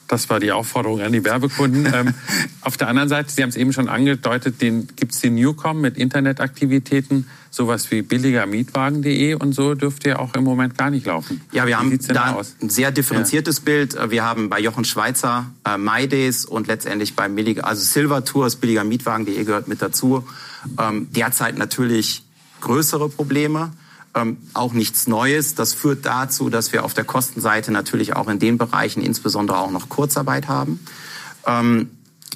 [0.08, 1.86] Das war die Aufforderung an die Werbekunden.
[1.94, 2.14] ähm,
[2.62, 5.98] auf der anderen Seite, Sie haben es eben schon angedeutet, gibt es den Newcom mit
[5.98, 11.42] Internetaktivitäten, sowas wie billigermietwagen.de und so dürfte ja auch im Moment gar nicht laufen.
[11.52, 13.64] Ja, wir haben da ein sehr differenziertes ja.
[13.66, 13.98] Bild.
[14.10, 19.44] Wir haben bei Jochen Schweizer äh, MyDays und letztendlich bei Billiger, also Silver Tours, billigermietwagen.de
[19.44, 20.28] gehört mit dazu.
[20.80, 22.24] Ähm, derzeit natürlich
[22.62, 23.72] größere Probleme
[24.16, 25.56] ähm, auch nichts Neues.
[25.56, 29.72] Das führt dazu, dass wir auf der Kostenseite natürlich auch in den Bereichen insbesondere auch
[29.72, 30.80] noch Kurzarbeit haben.
[31.46, 31.92] Ähm,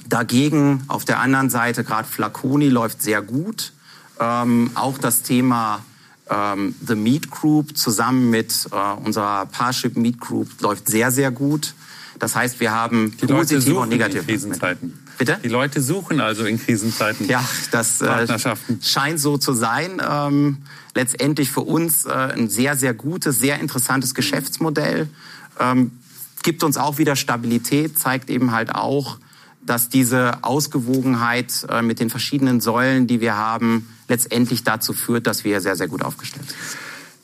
[0.07, 3.73] dagegen auf der anderen Seite gerade Flaconi läuft sehr gut.
[4.19, 5.83] Ähm, auch das Thema
[6.29, 11.73] ähm, The Meat Group zusammen mit äh, unserer Parship Meat Group läuft sehr, sehr gut.
[12.19, 14.99] Das heißt, wir haben die positive und negative Krisenzeiten.
[15.19, 15.37] Bitte?
[15.43, 17.27] Die Leute suchen also in Krisenzeiten.
[17.27, 18.25] Ja, das äh,
[18.81, 20.01] scheint so zu sein.
[20.09, 20.59] Ähm,
[20.95, 25.09] letztendlich für uns äh, ein sehr, sehr gutes, sehr interessantes Geschäftsmodell.
[25.59, 25.91] Ähm,
[26.41, 29.17] gibt uns auch wieder Stabilität, zeigt eben halt auch,
[29.61, 35.43] dass diese Ausgewogenheit äh, mit den verschiedenen Säulen, die wir haben, letztendlich dazu führt, dass
[35.43, 36.57] wir sehr, sehr gut aufgestellt sind.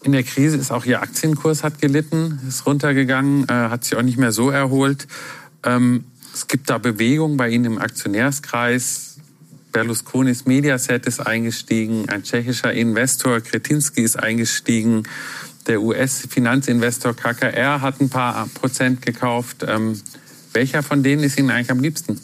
[0.03, 4.01] In der Krise ist auch Ihr Aktienkurs hat gelitten, ist runtergegangen, äh, hat sich auch
[4.01, 5.07] nicht mehr so erholt.
[5.63, 6.03] Ähm,
[6.35, 9.15] es gibt da Bewegungen bei Ihnen im Aktionärskreis
[9.71, 15.03] Berlusconis Mediaset ist eingestiegen, ein tschechischer Investor Kretinsky ist eingestiegen,
[15.67, 19.65] der US-Finanzinvestor KKR hat ein paar Prozent gekauft.
[20.55, 22.17] Welcher von denen ist Ihnen eigentlich am liebsten?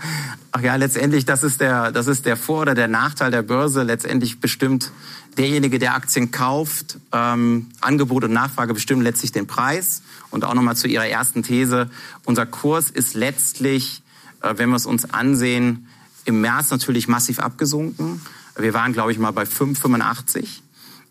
[0.52, 3.82] Ach ja, letztendlich, das ist der, das ist der Vor- oder der Nachteil der Börse.
[3.82, 4.92] Letztendlich bestimmt
[5.38, 10.02] derjenige, der Aktien kauft, ähm, Angebot und Nachfrage bestimmen letztlich den Preis.
[10.28, 11.88] Und auch nochmal zu Ihrer ersten These.
[12.26, 14.02] Unser Kurs ist letztlich,
[14.42, 15.86] äh, wenn wir es uns ansehen,
[16.26, 18.20] im März natürlich massiv abgesunken.
[18.58, 20.60] Wir waren, glaube ich, mal bei 5,85.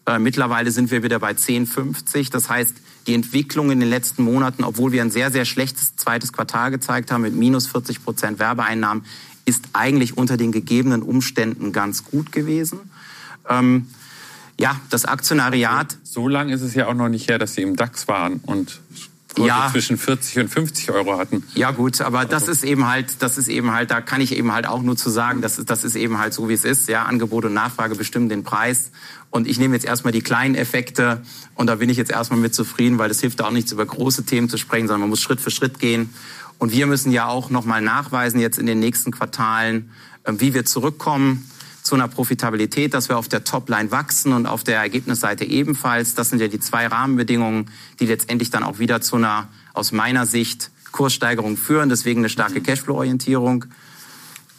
[0.05, 2.29] Äh, mittlerweile sind wir wieder bei 10,50.
[2.29, 2.75] Das heißt,
[3.07, 7.11] die Entwicklung in den letzten Monaten, obwohl wir ein sehr, sehr schlechtes zweites Quartal gezeigt
[7.11, 9.05] haben mit minus 40 Prozent Werbeeinnahmen,
[9.45, 12.91] ist eigentlich unter den gegebenen Umständen ganz gut gewesen.
[13.47, 13.87] Ähm,
[14.59, 15.97] ja, das Aktionariat.
[16.03, 18.81] So lange ist es ja auch noch nicht her, dass Sie im DAX waren und
[19.37, 19.69] Kurse ja.
[19.71, 21.43] zwischen 40 und 50 Euro hatten.
[21.53, 24.35] Ja gut, aber das also ist eben halt, das ist eben halt, da kann ich
[24.35, 26.65] eben halt auch nur zu sagen, das ist, das ist eben halt so, wie es
[26.65, 26.89] ist.
[26.89, 28.91] Ja, Angebot und Nachfrage bestimmen den Preis.
[29.29, 31.21] Und ich nehme jetzt erstmal die kleinen Effekte
[31.55, 34.25] und da bin ich jetzt erstmal mit zufrieden, weil es hilft auch nichts über große
[34.25, 36.09] Themen zu sprechen, sondern man muss Schritt für Schritt gehen.
[36.57, 39.91] Und wir müssen ja auch nochmal nachweisen jetzt in den nächsten Quartalen,
[40.25, 41.49] ähm, wie wir zurückkommen
[41.87, 46.13] zu einer Profitabilität, dass wir auf der Topline wachsen und auf der Ergebnisseite ebenfalls.
[46.13, 50.25] Das sind ja die zwei Rahmenbedingungen, die letztendlich dann auch wieder zu einer, aus meiner
[50.25, 51.89] Sicht, Kurssteigerung führen.
[51.89, 53.65] Deswegen eine starke Cashflow-Orientierung.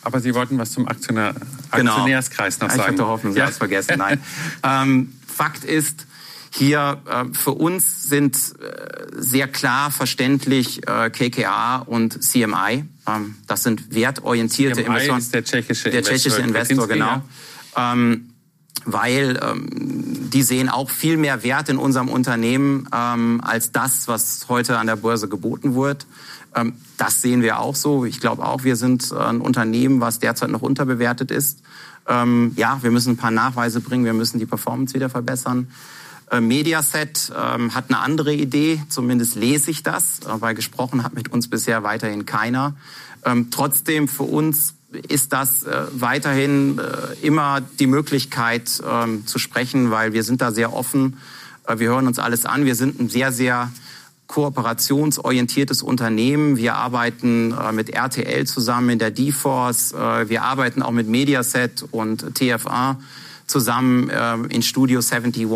[0.03, 1.35] Aber Sie wollten was zum Aktionär,
[1.73, 1.93] genau.
[1.93, 2.81] Aktionärskreis noch sagen.
[2.81, 3.45] Ich hatte Hoffnung, Sie ja.
[3.45, 3.99] haben es vergessen.
[3.99, 4.21] Nein.
[4.63, 6.07] ähm, Fakt ist,
[6.51, 12.85] hier äh, für uns sind äh, sehr klar verständlich äh, KKA und CMI.
[13.07, 15.19] Ähm, das sind wertorientierte CMI Investoren.
[15.19, 17.23] Ist der tschechische der tschechische Investor, Investor genau.
[17.77, 18.31] Ähm,
[18.85, 24.47] weil ähm, die sehen auch viel mehr Wert in unserem Unternehmen ähm, als das, was
[24.49, 26.07] heute an der Börse geboten wird.
[26.55, 28.05] Ähm, das sehen wir auch so.
[28.05, 31.61] Ich glaube auch, wir sind ein Unternehmen, was derzeit noch unterbewertet ist.
[32.09, 35.69] Ähm, ja, wir müssen ein paar Nachweise bringen, wir müssen die Performance wieder verbessern.
[36.31, 41.15] Äh, Mediaset ähm, hat eine andere Idee, zumindest lese ich das, äh, weil gesprochen hat
[41.15, 42.75] mit uns bisher weiterhin keiner.
[43.25, 44.75] Ähm, trotzdem für uns
[45.09, 46.81] ist das äh, weiterhin
[47.21, 51.19] immer die Möglichkeit ähm, zu sprechen, weil wir sind da sehr offen.
[51.77, 52.65] Wir hören uns alles an.
[52.65, 53.71] Wir sind ein sehr, sehr
[54.27, 56.57] kooperationsorientiertes Unternehmen.
[56.57, 59.93] Wir arbeiten mit RTL zusammen in der D-Force.
[59.93, 62.99] wir arbeiten auch mit Mediaset und TFA
[63.47, 64.09] zusammen
[64.49, 65.47] in Studio 71.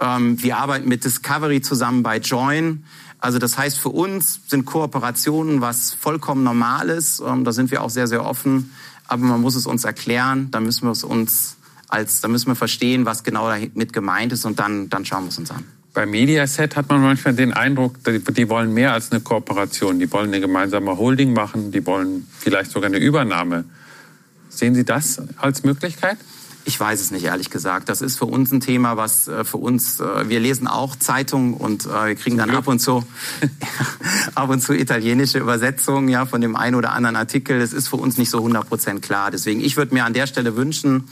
[0.00, 2.84] Ähm, wir arbeiten mit Discovery zusammen bei Join.
[3.18, 7.22] Also das heißt, für uns sind Kooperationen was vollkommen Normales.
[7.24, 8.72] Ähm, da sind wir auch sehr, sehr offen.
[9.06, 10.50] Aber man muss es uns erklären.
[10.50, 11.56] Da müssen wir es uns
[11.88, 15.30] als, da müssen wir verstehen, was genau damit gemeint ist und dann, dann schauen wir
[15.30, 15.64] es uns an.
[15.92, 19.98] Bei Mediaset hat man manchmal den Eindruck, die wollen mehr als eine Kooperation.
[19.98, 21.72] Die wollen eine gemeinsame Holding machen.
[21.72, 23.64] Die wollen vielleicht sogar eine Übernahme.
[24.48, 26.16] Sehen Sie das als Möglichkeit?
[26.64, 27.88] Ich weiß es nicht, ehrlich gesagt.
[27.88, 31.54] Das ist für uns ein Thema, was äh, für uns, äh, wir lesen auch Zeitungen
[31.54, 33.04] und äh, wir kriegen dann ab und zu,
[34.34, 37.58] ab und zu italienische Übersetzungen ja, von dem einen oder anderen Artikel.
[37.58, 39.30] Das ist für uns nicht so 100 Prozent klar.
[39.30, 41.08] Deswegen, ich würde mir an der Stelle wünschen,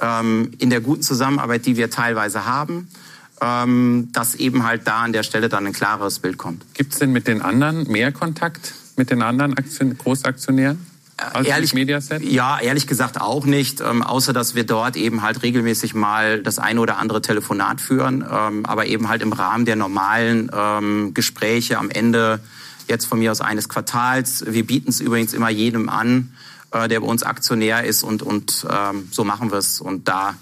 [0.00, 2.88] ähm, in der guten Zusammenarbeit, die wir teilweise haben,
[3.40, 6.64] ähm, dass eben halt da an der Stelle dann ein klareres Bild kommt.
[6.74, 10.91] Gibt es denn mit den anderen mehr Kontakt, mit den anderen Aktion Großaktionären?
[11.16, 12.22] Also ehrlich, Mediaset?
[12.22, 16.58] Ja, ehrlich gesagt auch nicht, ähm, außer dass wir dort eben halt regelmäßig mal das
[16.58, 21.78] eine oder andere Telefonat führen, ähm, aber eben halt im Rahmen der normalen ähm, Gespräche
[21.78, 22.40] am Ende
[22.88, 24.44] jetzt von mir aus eines Quartals.
[24.48, 26.32] Wir bieten es übrigens immer jedem an,
[26.72, 29.80] äh, der bei uns Aktionär ist und, und ähm, so machen wir es.
[29.80, 30.34] Und da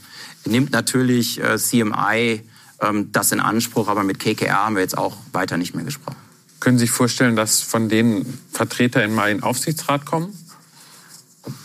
[0.47, 2.43] nimmt natürlich äh, CMI
[2.81, 6.16] ähm, das in Anspruch, aber mit KKR haben wir jetzt auch weiter nicht mehr gesprochen.
[6.61, 10.35] Können Sie sich vorstellen, dass von denen Vertreter in mal in den Aufsichtsrat kommen?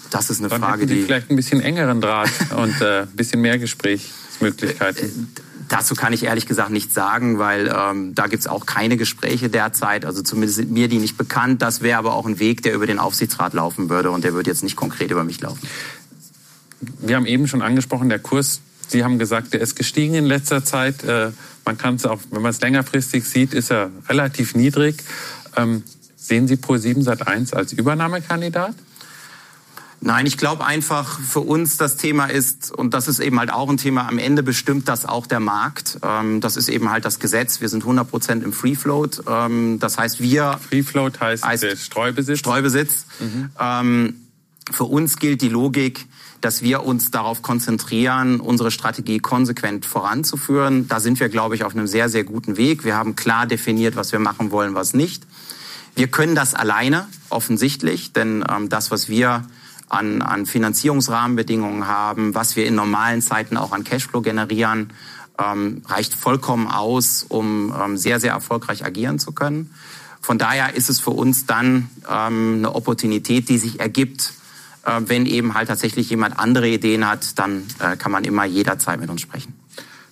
[0.09, 3.41] Das ist eine Dann Frage, die vielleicht ein bisschen engeren Draht und äh, ein bisschen
[3.41, 5.05] mehr Gesprächsmöglichkeiten.
[5.05, 9.49] Äh, dazu kann ich ehrlich gesagt nichts sagen, weil ähm, da es auch keine Gespräche
[9.49, 10.05] derzeit.
[10.05, 11.61] Also zumindest sind mir die nicht bekannt.
[11.61, 14.49] Das wäre aber auch ein Weg, der über den Aufsichtsrat laufen würde und der würde
[14.49, 15.67] jetzt nicht konkret über mich laufen.
[16.99, 20.63] Wir haben eben schon angesprochen, der Kurs, Sie haben gesagt, der ist gestiegen in letzter
[20.63, 21.03] Zeit.
[21.03, 21.31] Äh,
[21.65, 25.03] man kann es auch, wenn man es längerfristig sieht, ist er relativ niedrig.
[25.55, 25.83] Ähm,
[26.15, 28.75] sehen Sie Pro7 Sat 1 als Übernahmekandidat?
[30.05, 33.67] Nein, ich glaube einfach, für uns das Thema ist, und das ist eben halt auch
[33.67, 35.97] ein Thema, am Ende bestimmt das auch der Markt.
[36.03, 37.59] Ähm, das ist eben halt das Gesetz.
[37.59, 39.23] Wir sind 100 Prozent im Free Float.
[39.27, 40.59] Ähm, das heißt, wir...
[40.69, 42.37] Free Float heißt, heißt Streubesitz?
[42.37, 43.07] Streubesitz.
[43.19, 43.49] Mhm.
[43.59, 44.15] Ähm,
[44.69, 46.05] für uns gilt die Logik,
[46.39, 50.87] dass wir uns darauf konzentrieren, unsere Strategie konsequent voranzuführen.
[50.87, 52.85] Da sind wir, glaube ich, auf einem sehr, sehr guten Weg.
[52.85, 55.23] Wir haben klar definiert, was wir machen wollen, was nicht.
[55.95, 59.45] Wir können das alleine, offensichtlich, denn das, was wir
[59.89, 64.91] an, an Finanzierungsrahmenbedingungen haben, was wir in normalen Zeiten auch an Cashflow generieren,
[65.37, 69.71] ähm, reicht vollkommen aus, um ähm, sehr, sehr erfolgreich agieren zu können.
[70.21, 74.33] Von daher ist es für uns dann ähm, eine Opportunität, die sich ergibt,
[74.85, 78.99] äh, wenn eben halt tatsächlich jemand andere Ideen hat, dann äh, kann man immer jederzeit
[78.99, 79.53] mit uns sprechen.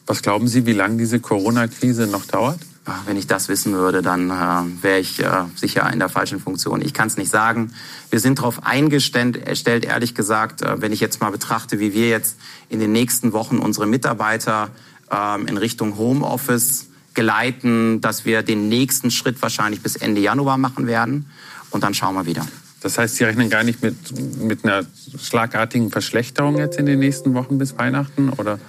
[0.06, 2.60] Was glauben Sie, wie lange diese Corona-Krise noch dauert?
[3.06, 6.82] Wenn ich das wissen würde, dann äh, wäre ich äh, sicher in der falschen Funktion.
[6.82, 7.72] Ich kann es nicht sagen.
[8.10, 9.38] Wir sind darauf eingestellt,
[9.86, 13.60] ehrlich gesagt, äh, wenn ich jetzt mal betrachte, wie wir jetzt in den nächsten Wochen
[13.60, 14.70] unsere Mitarbeiter
[15.10, 20.86] ähm, in Richtung Homeoffice geleiten, dass wir den nächsten Schritt wahrscheinlich bis Ende Januar machen
[20.86, 21.28] werden.
[21.70, 22.46] Und dann schauen wir wieder.
[22.82, 23.96] Das heißt, Sie rechnen gar nicht mit,
[24.42, 24.86] mit einer
[25.18, 28.30] schlagartigen Verschlechterung jetzt in den nächsten Wochen bis Weihnachten?
[28.30, 28.60] Oder?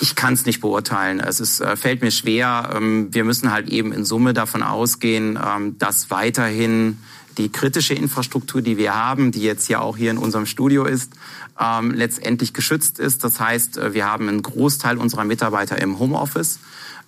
[0.00, 1.20] Ich kann es nicht beurteilen.
[1.20, 2.70] Es ist, äh, fällt mir schwer.
[2.74, 6.98] Ähm, wir müssen halt eben in Summe davon ausgehen, ähm, dass weiterhin
[7.38, 11.12] die kritische Infrastruktur, die wir haben, die jetzt ja auch hier in unserem Studio ist,
[11.58, 13.24] ähm, letztendlich geschützt ist.
[13.24, 16.58] Das heißt, äh, wir haben einen Großteil unserer Mitarbeiter im Homeoffice.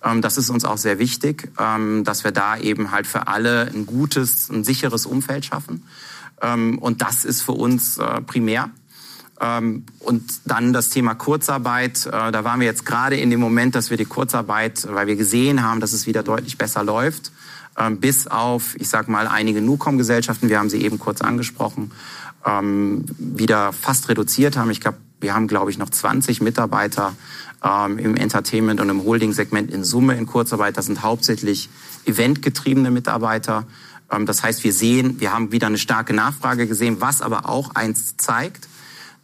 [0.03, 3.71] Ähm, das ist uns auch sehr wichtig, ähm, dass wir da eben halt für alle
[3.73, 5.83] ein gutes, ein sicheres Umfeld schaffen.
[6.41, 8.69] Ähm, und das ist für uns äh, primär.
[9.41, 12.05] Ähm, und dann das Thema Kurzarbeit.
[12.05, 15.15] Äh, da waren wir jetzt gerade in dem Moment, dass wir die Kurzarbeit, weil wir
[15.15, 17.31] gesehen haben, dass es wieder deutlich besser läuft,
[17.77, 21.91] ähm, bis auf, ich sag mal, einige Nucom-Gesellschaften, wir haben sie eben kurz angesprochen,
[22.45, 24.71] ähm, wieder fast reduziert haben.
[24.71, 27.13] Ich glaube, wir haben, glaube ich, noch 20 Mitarbeiter
[27.63, 30.77] im Entertainment und im Holding-Segment in Summe in Kurzarbeit.
[30.77, 31.67] Das sind hauptsächlich
[32.05, 33.65] eventgetriebene Mitarbeiter.
[34.25, 38.17] das heißt, wir sehen, wir haben wieder eine starke Nachfrage gesehen, was aber auch eins
[38.17, 38.67] zeigt,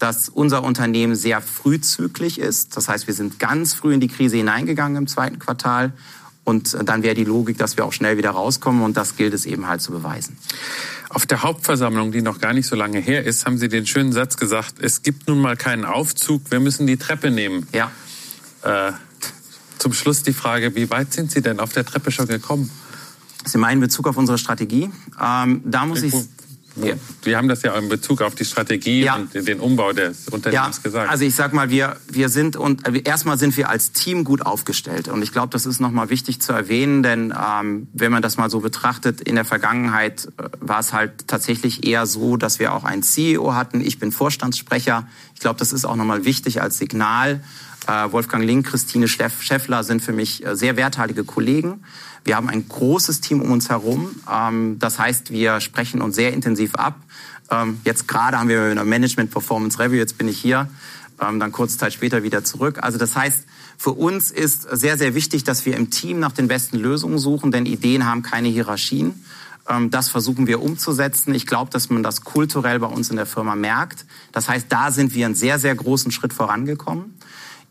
[0.02, 2.76] dass unser Unternehmen sehr frühzüglich ist.
[2.76, 5.94] Das heißt, wir sind ganz früh in die Krise hineingegangen im zweiten Quartal.
[6.44, 8.82] Und dann wäre die Logik, dass wir auch schnell wieder rauskommen.
[8.82, 10.38] Und das gilt es eben halt zu beweisen.
[11.10, 14.12] Auf der Hauptversammlung, die noch gar nicht so lange her ist, haben Sie den schönen
[14.12, 17.68] Satz gesagt, es gibt nun mal keinen Aufzug, wir müssen die Treppe nehmen.
[17.74, 17.92] Ja.
[18.64, 18.94] Äh,
[19.78, 22.72] zum Schluss die Frage, wie weit sind Sie denn auf der Treppe schon gekommen?
[23.46, 24.90] Sie meinen in Bezug auf unsere Strategie?
[25.22, 26.14] Ähm, da muss ich
[26.76, 26.94] ja.
[27.24, 29.16] Wir haben das ja in Bezug auf die Strategie ja.
[29.16, 30.84] und den Umbau des Unternehmens ja.
[30.84, 31.10] gesagt.
[31.10, 34.46] Also ich sag mal, wir, wir sind und äh, erstmal sind wir als Team gut
[34.46, 35.08] aufgestellt.
[35.08, 38.50] Und ich glaube, das ist nochmal wichtig zu erwähnen, denn ähm, wenn man das mal
[38.50, 42.84] so betrachtet, in der Vergangenheit äh, war es halt tatsächlich eher so, dass wir auch
[42.84, 43.82] einen CEO hatten.
[43.82, 45.08] Ich bin Vorstandssprecher.
[45.34, 47.44] Ich glaube, das ist auch nochmal wichtig als Signal.
[47.88, 51.84] Äh, Wolfgang Link, Christine Scheffler sind für mich sehr werthaltige Kollegen.
[52.24, 54.12] Wir haben ein großes Team um uns herum.
[54.32, 57.00] Ähm, das heißt, wir sprechen uns sehr intensiv ab.
[57.50, 59.98] Ähm, jetzt gerade haben wir eine Management Performance Review.
[59.98, 60.70] Jetzt bin ich hier.
[61.20, 62.80] Ähm, dann kurze Zeit später wieder zurück.
[62.82, 63.46] Also das heißt,
[63.78, 67.52] für uns ist sehr, sehr wichtig, dass wir im Team nach den besten Lösungen suchen,
[67.52, 69.26] denn Ideen haben keine Hierarchien.
[69.90, 71.34] Das versuchen wir umzusetzen.
[71.34, 74.06] Ich glaube, dass man das kulturell bei uns in der Firma merkt.
[74.32, 77.16] Das heißt, da sind wir einen sehr, sehr großen Schritt vorangekommen.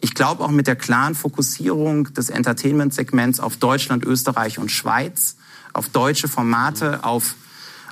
[0.00, 5.36] Ich glaube auch mit der klaren Fokussierung des Entertainment-Segments auf Deutschland, Österreich und Schweiz,
[5.72, 7.34] auf deutsche Formate, auf,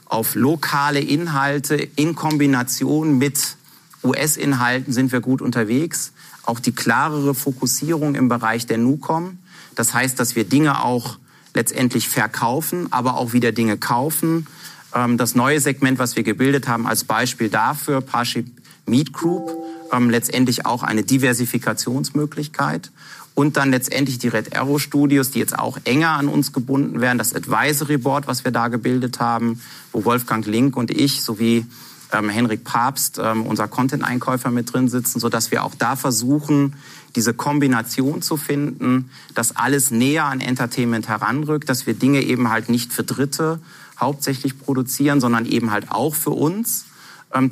[0.07, 3.57] auf lokale Inhalte in Kombination mit
[4.03, 6.13] US-Inhalten sind wir gut unterwegs.
[6.45, 9.39] Auch die klarere Fokussierung im Bereich der NUCOM.
[9.75, 11.19] Das heißt, dass wir Dinge auch
[11.55, 14.47] letztendlich verkaufen, aber auch wieder Dinge kaufen.
[14.95, 18.47] Ähm, das neue Segment, was wir gebildet haben, als Beispiel dafür, Parship
[18.87, 19.51] Meat Group,
[19.93, 22.91] ähm, letztendlich auch eine Diversifikationsmöglichkeit.
[23.35, 27.19] Und dann letztendlich die Red Arrow Studios, die jetzt auch enger an uns gebunden werden.
[27.19, 29.61] Das Advisory Board, was wir da gebildet haben,
[29.93, 31.65] wo Wolfgang Link und ich sowie
[32.13, 36.75] ähm, Henrik Papst, ähm, unser Content-Einkäufer, mit drin sitzen, sodass wir auch da versuchen,
[37.15, 42.69] diese Kombination zu finden, dass alles näher an Entertainment heranrückt, dass wir Dinge eben halt
[42.69, 43.61] nicht für Dritte
[44.01, 46.87] hauptsächlich produzieren, sondern eben halt auch für uns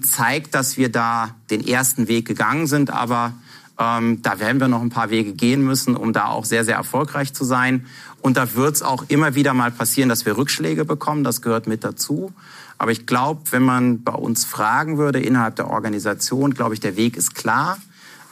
[0.03, 2.91] zeigt, dass wir da den ersten Weg gegangen sind.
[2.91, 3.35] Aber
[3.79, 6.77] ähm, da werden wir noch ein paar Wege gehen müssen, um da auch sehr, sehr
[6.77, 7.87] erfolgreich zu sein.
[8.21, 11.25] Und da wird es auch immer wieder mal passieren, dass wir Rückschläge bekommen.
[11.25, 12.33] Das gehört mit dazu.
[12.79, 16.97] Aber ich glaube, wenn man bei uns fragen würde innerhalb der Organisation, glaube ich, der
[16.97, 17.79] Weg ist klar.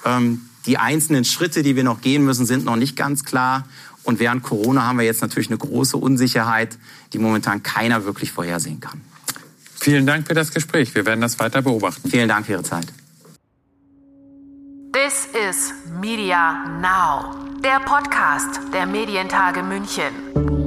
[0.04, 3.64] Ähm, die einzelnen Schritte, die wir noch gehen müssen, sind noch nicht ganz klar.
[4.02, 6.78] Und während Corona haben wir jetzt natürlich eine große Unsicherheit,
[7.12, 9.00] die momentan keiner wirklich vorhersehen kann.
[9.84, 10.94] Vielen Dank für das Gespräch.
[10.94, 12.08] Wir werden das weiter beobachten.
[12.08, 12.86] Vielen Dank für Ihre Zeit.
[14.94, 20.63] This is Media Now, der Podcast der Medientage München.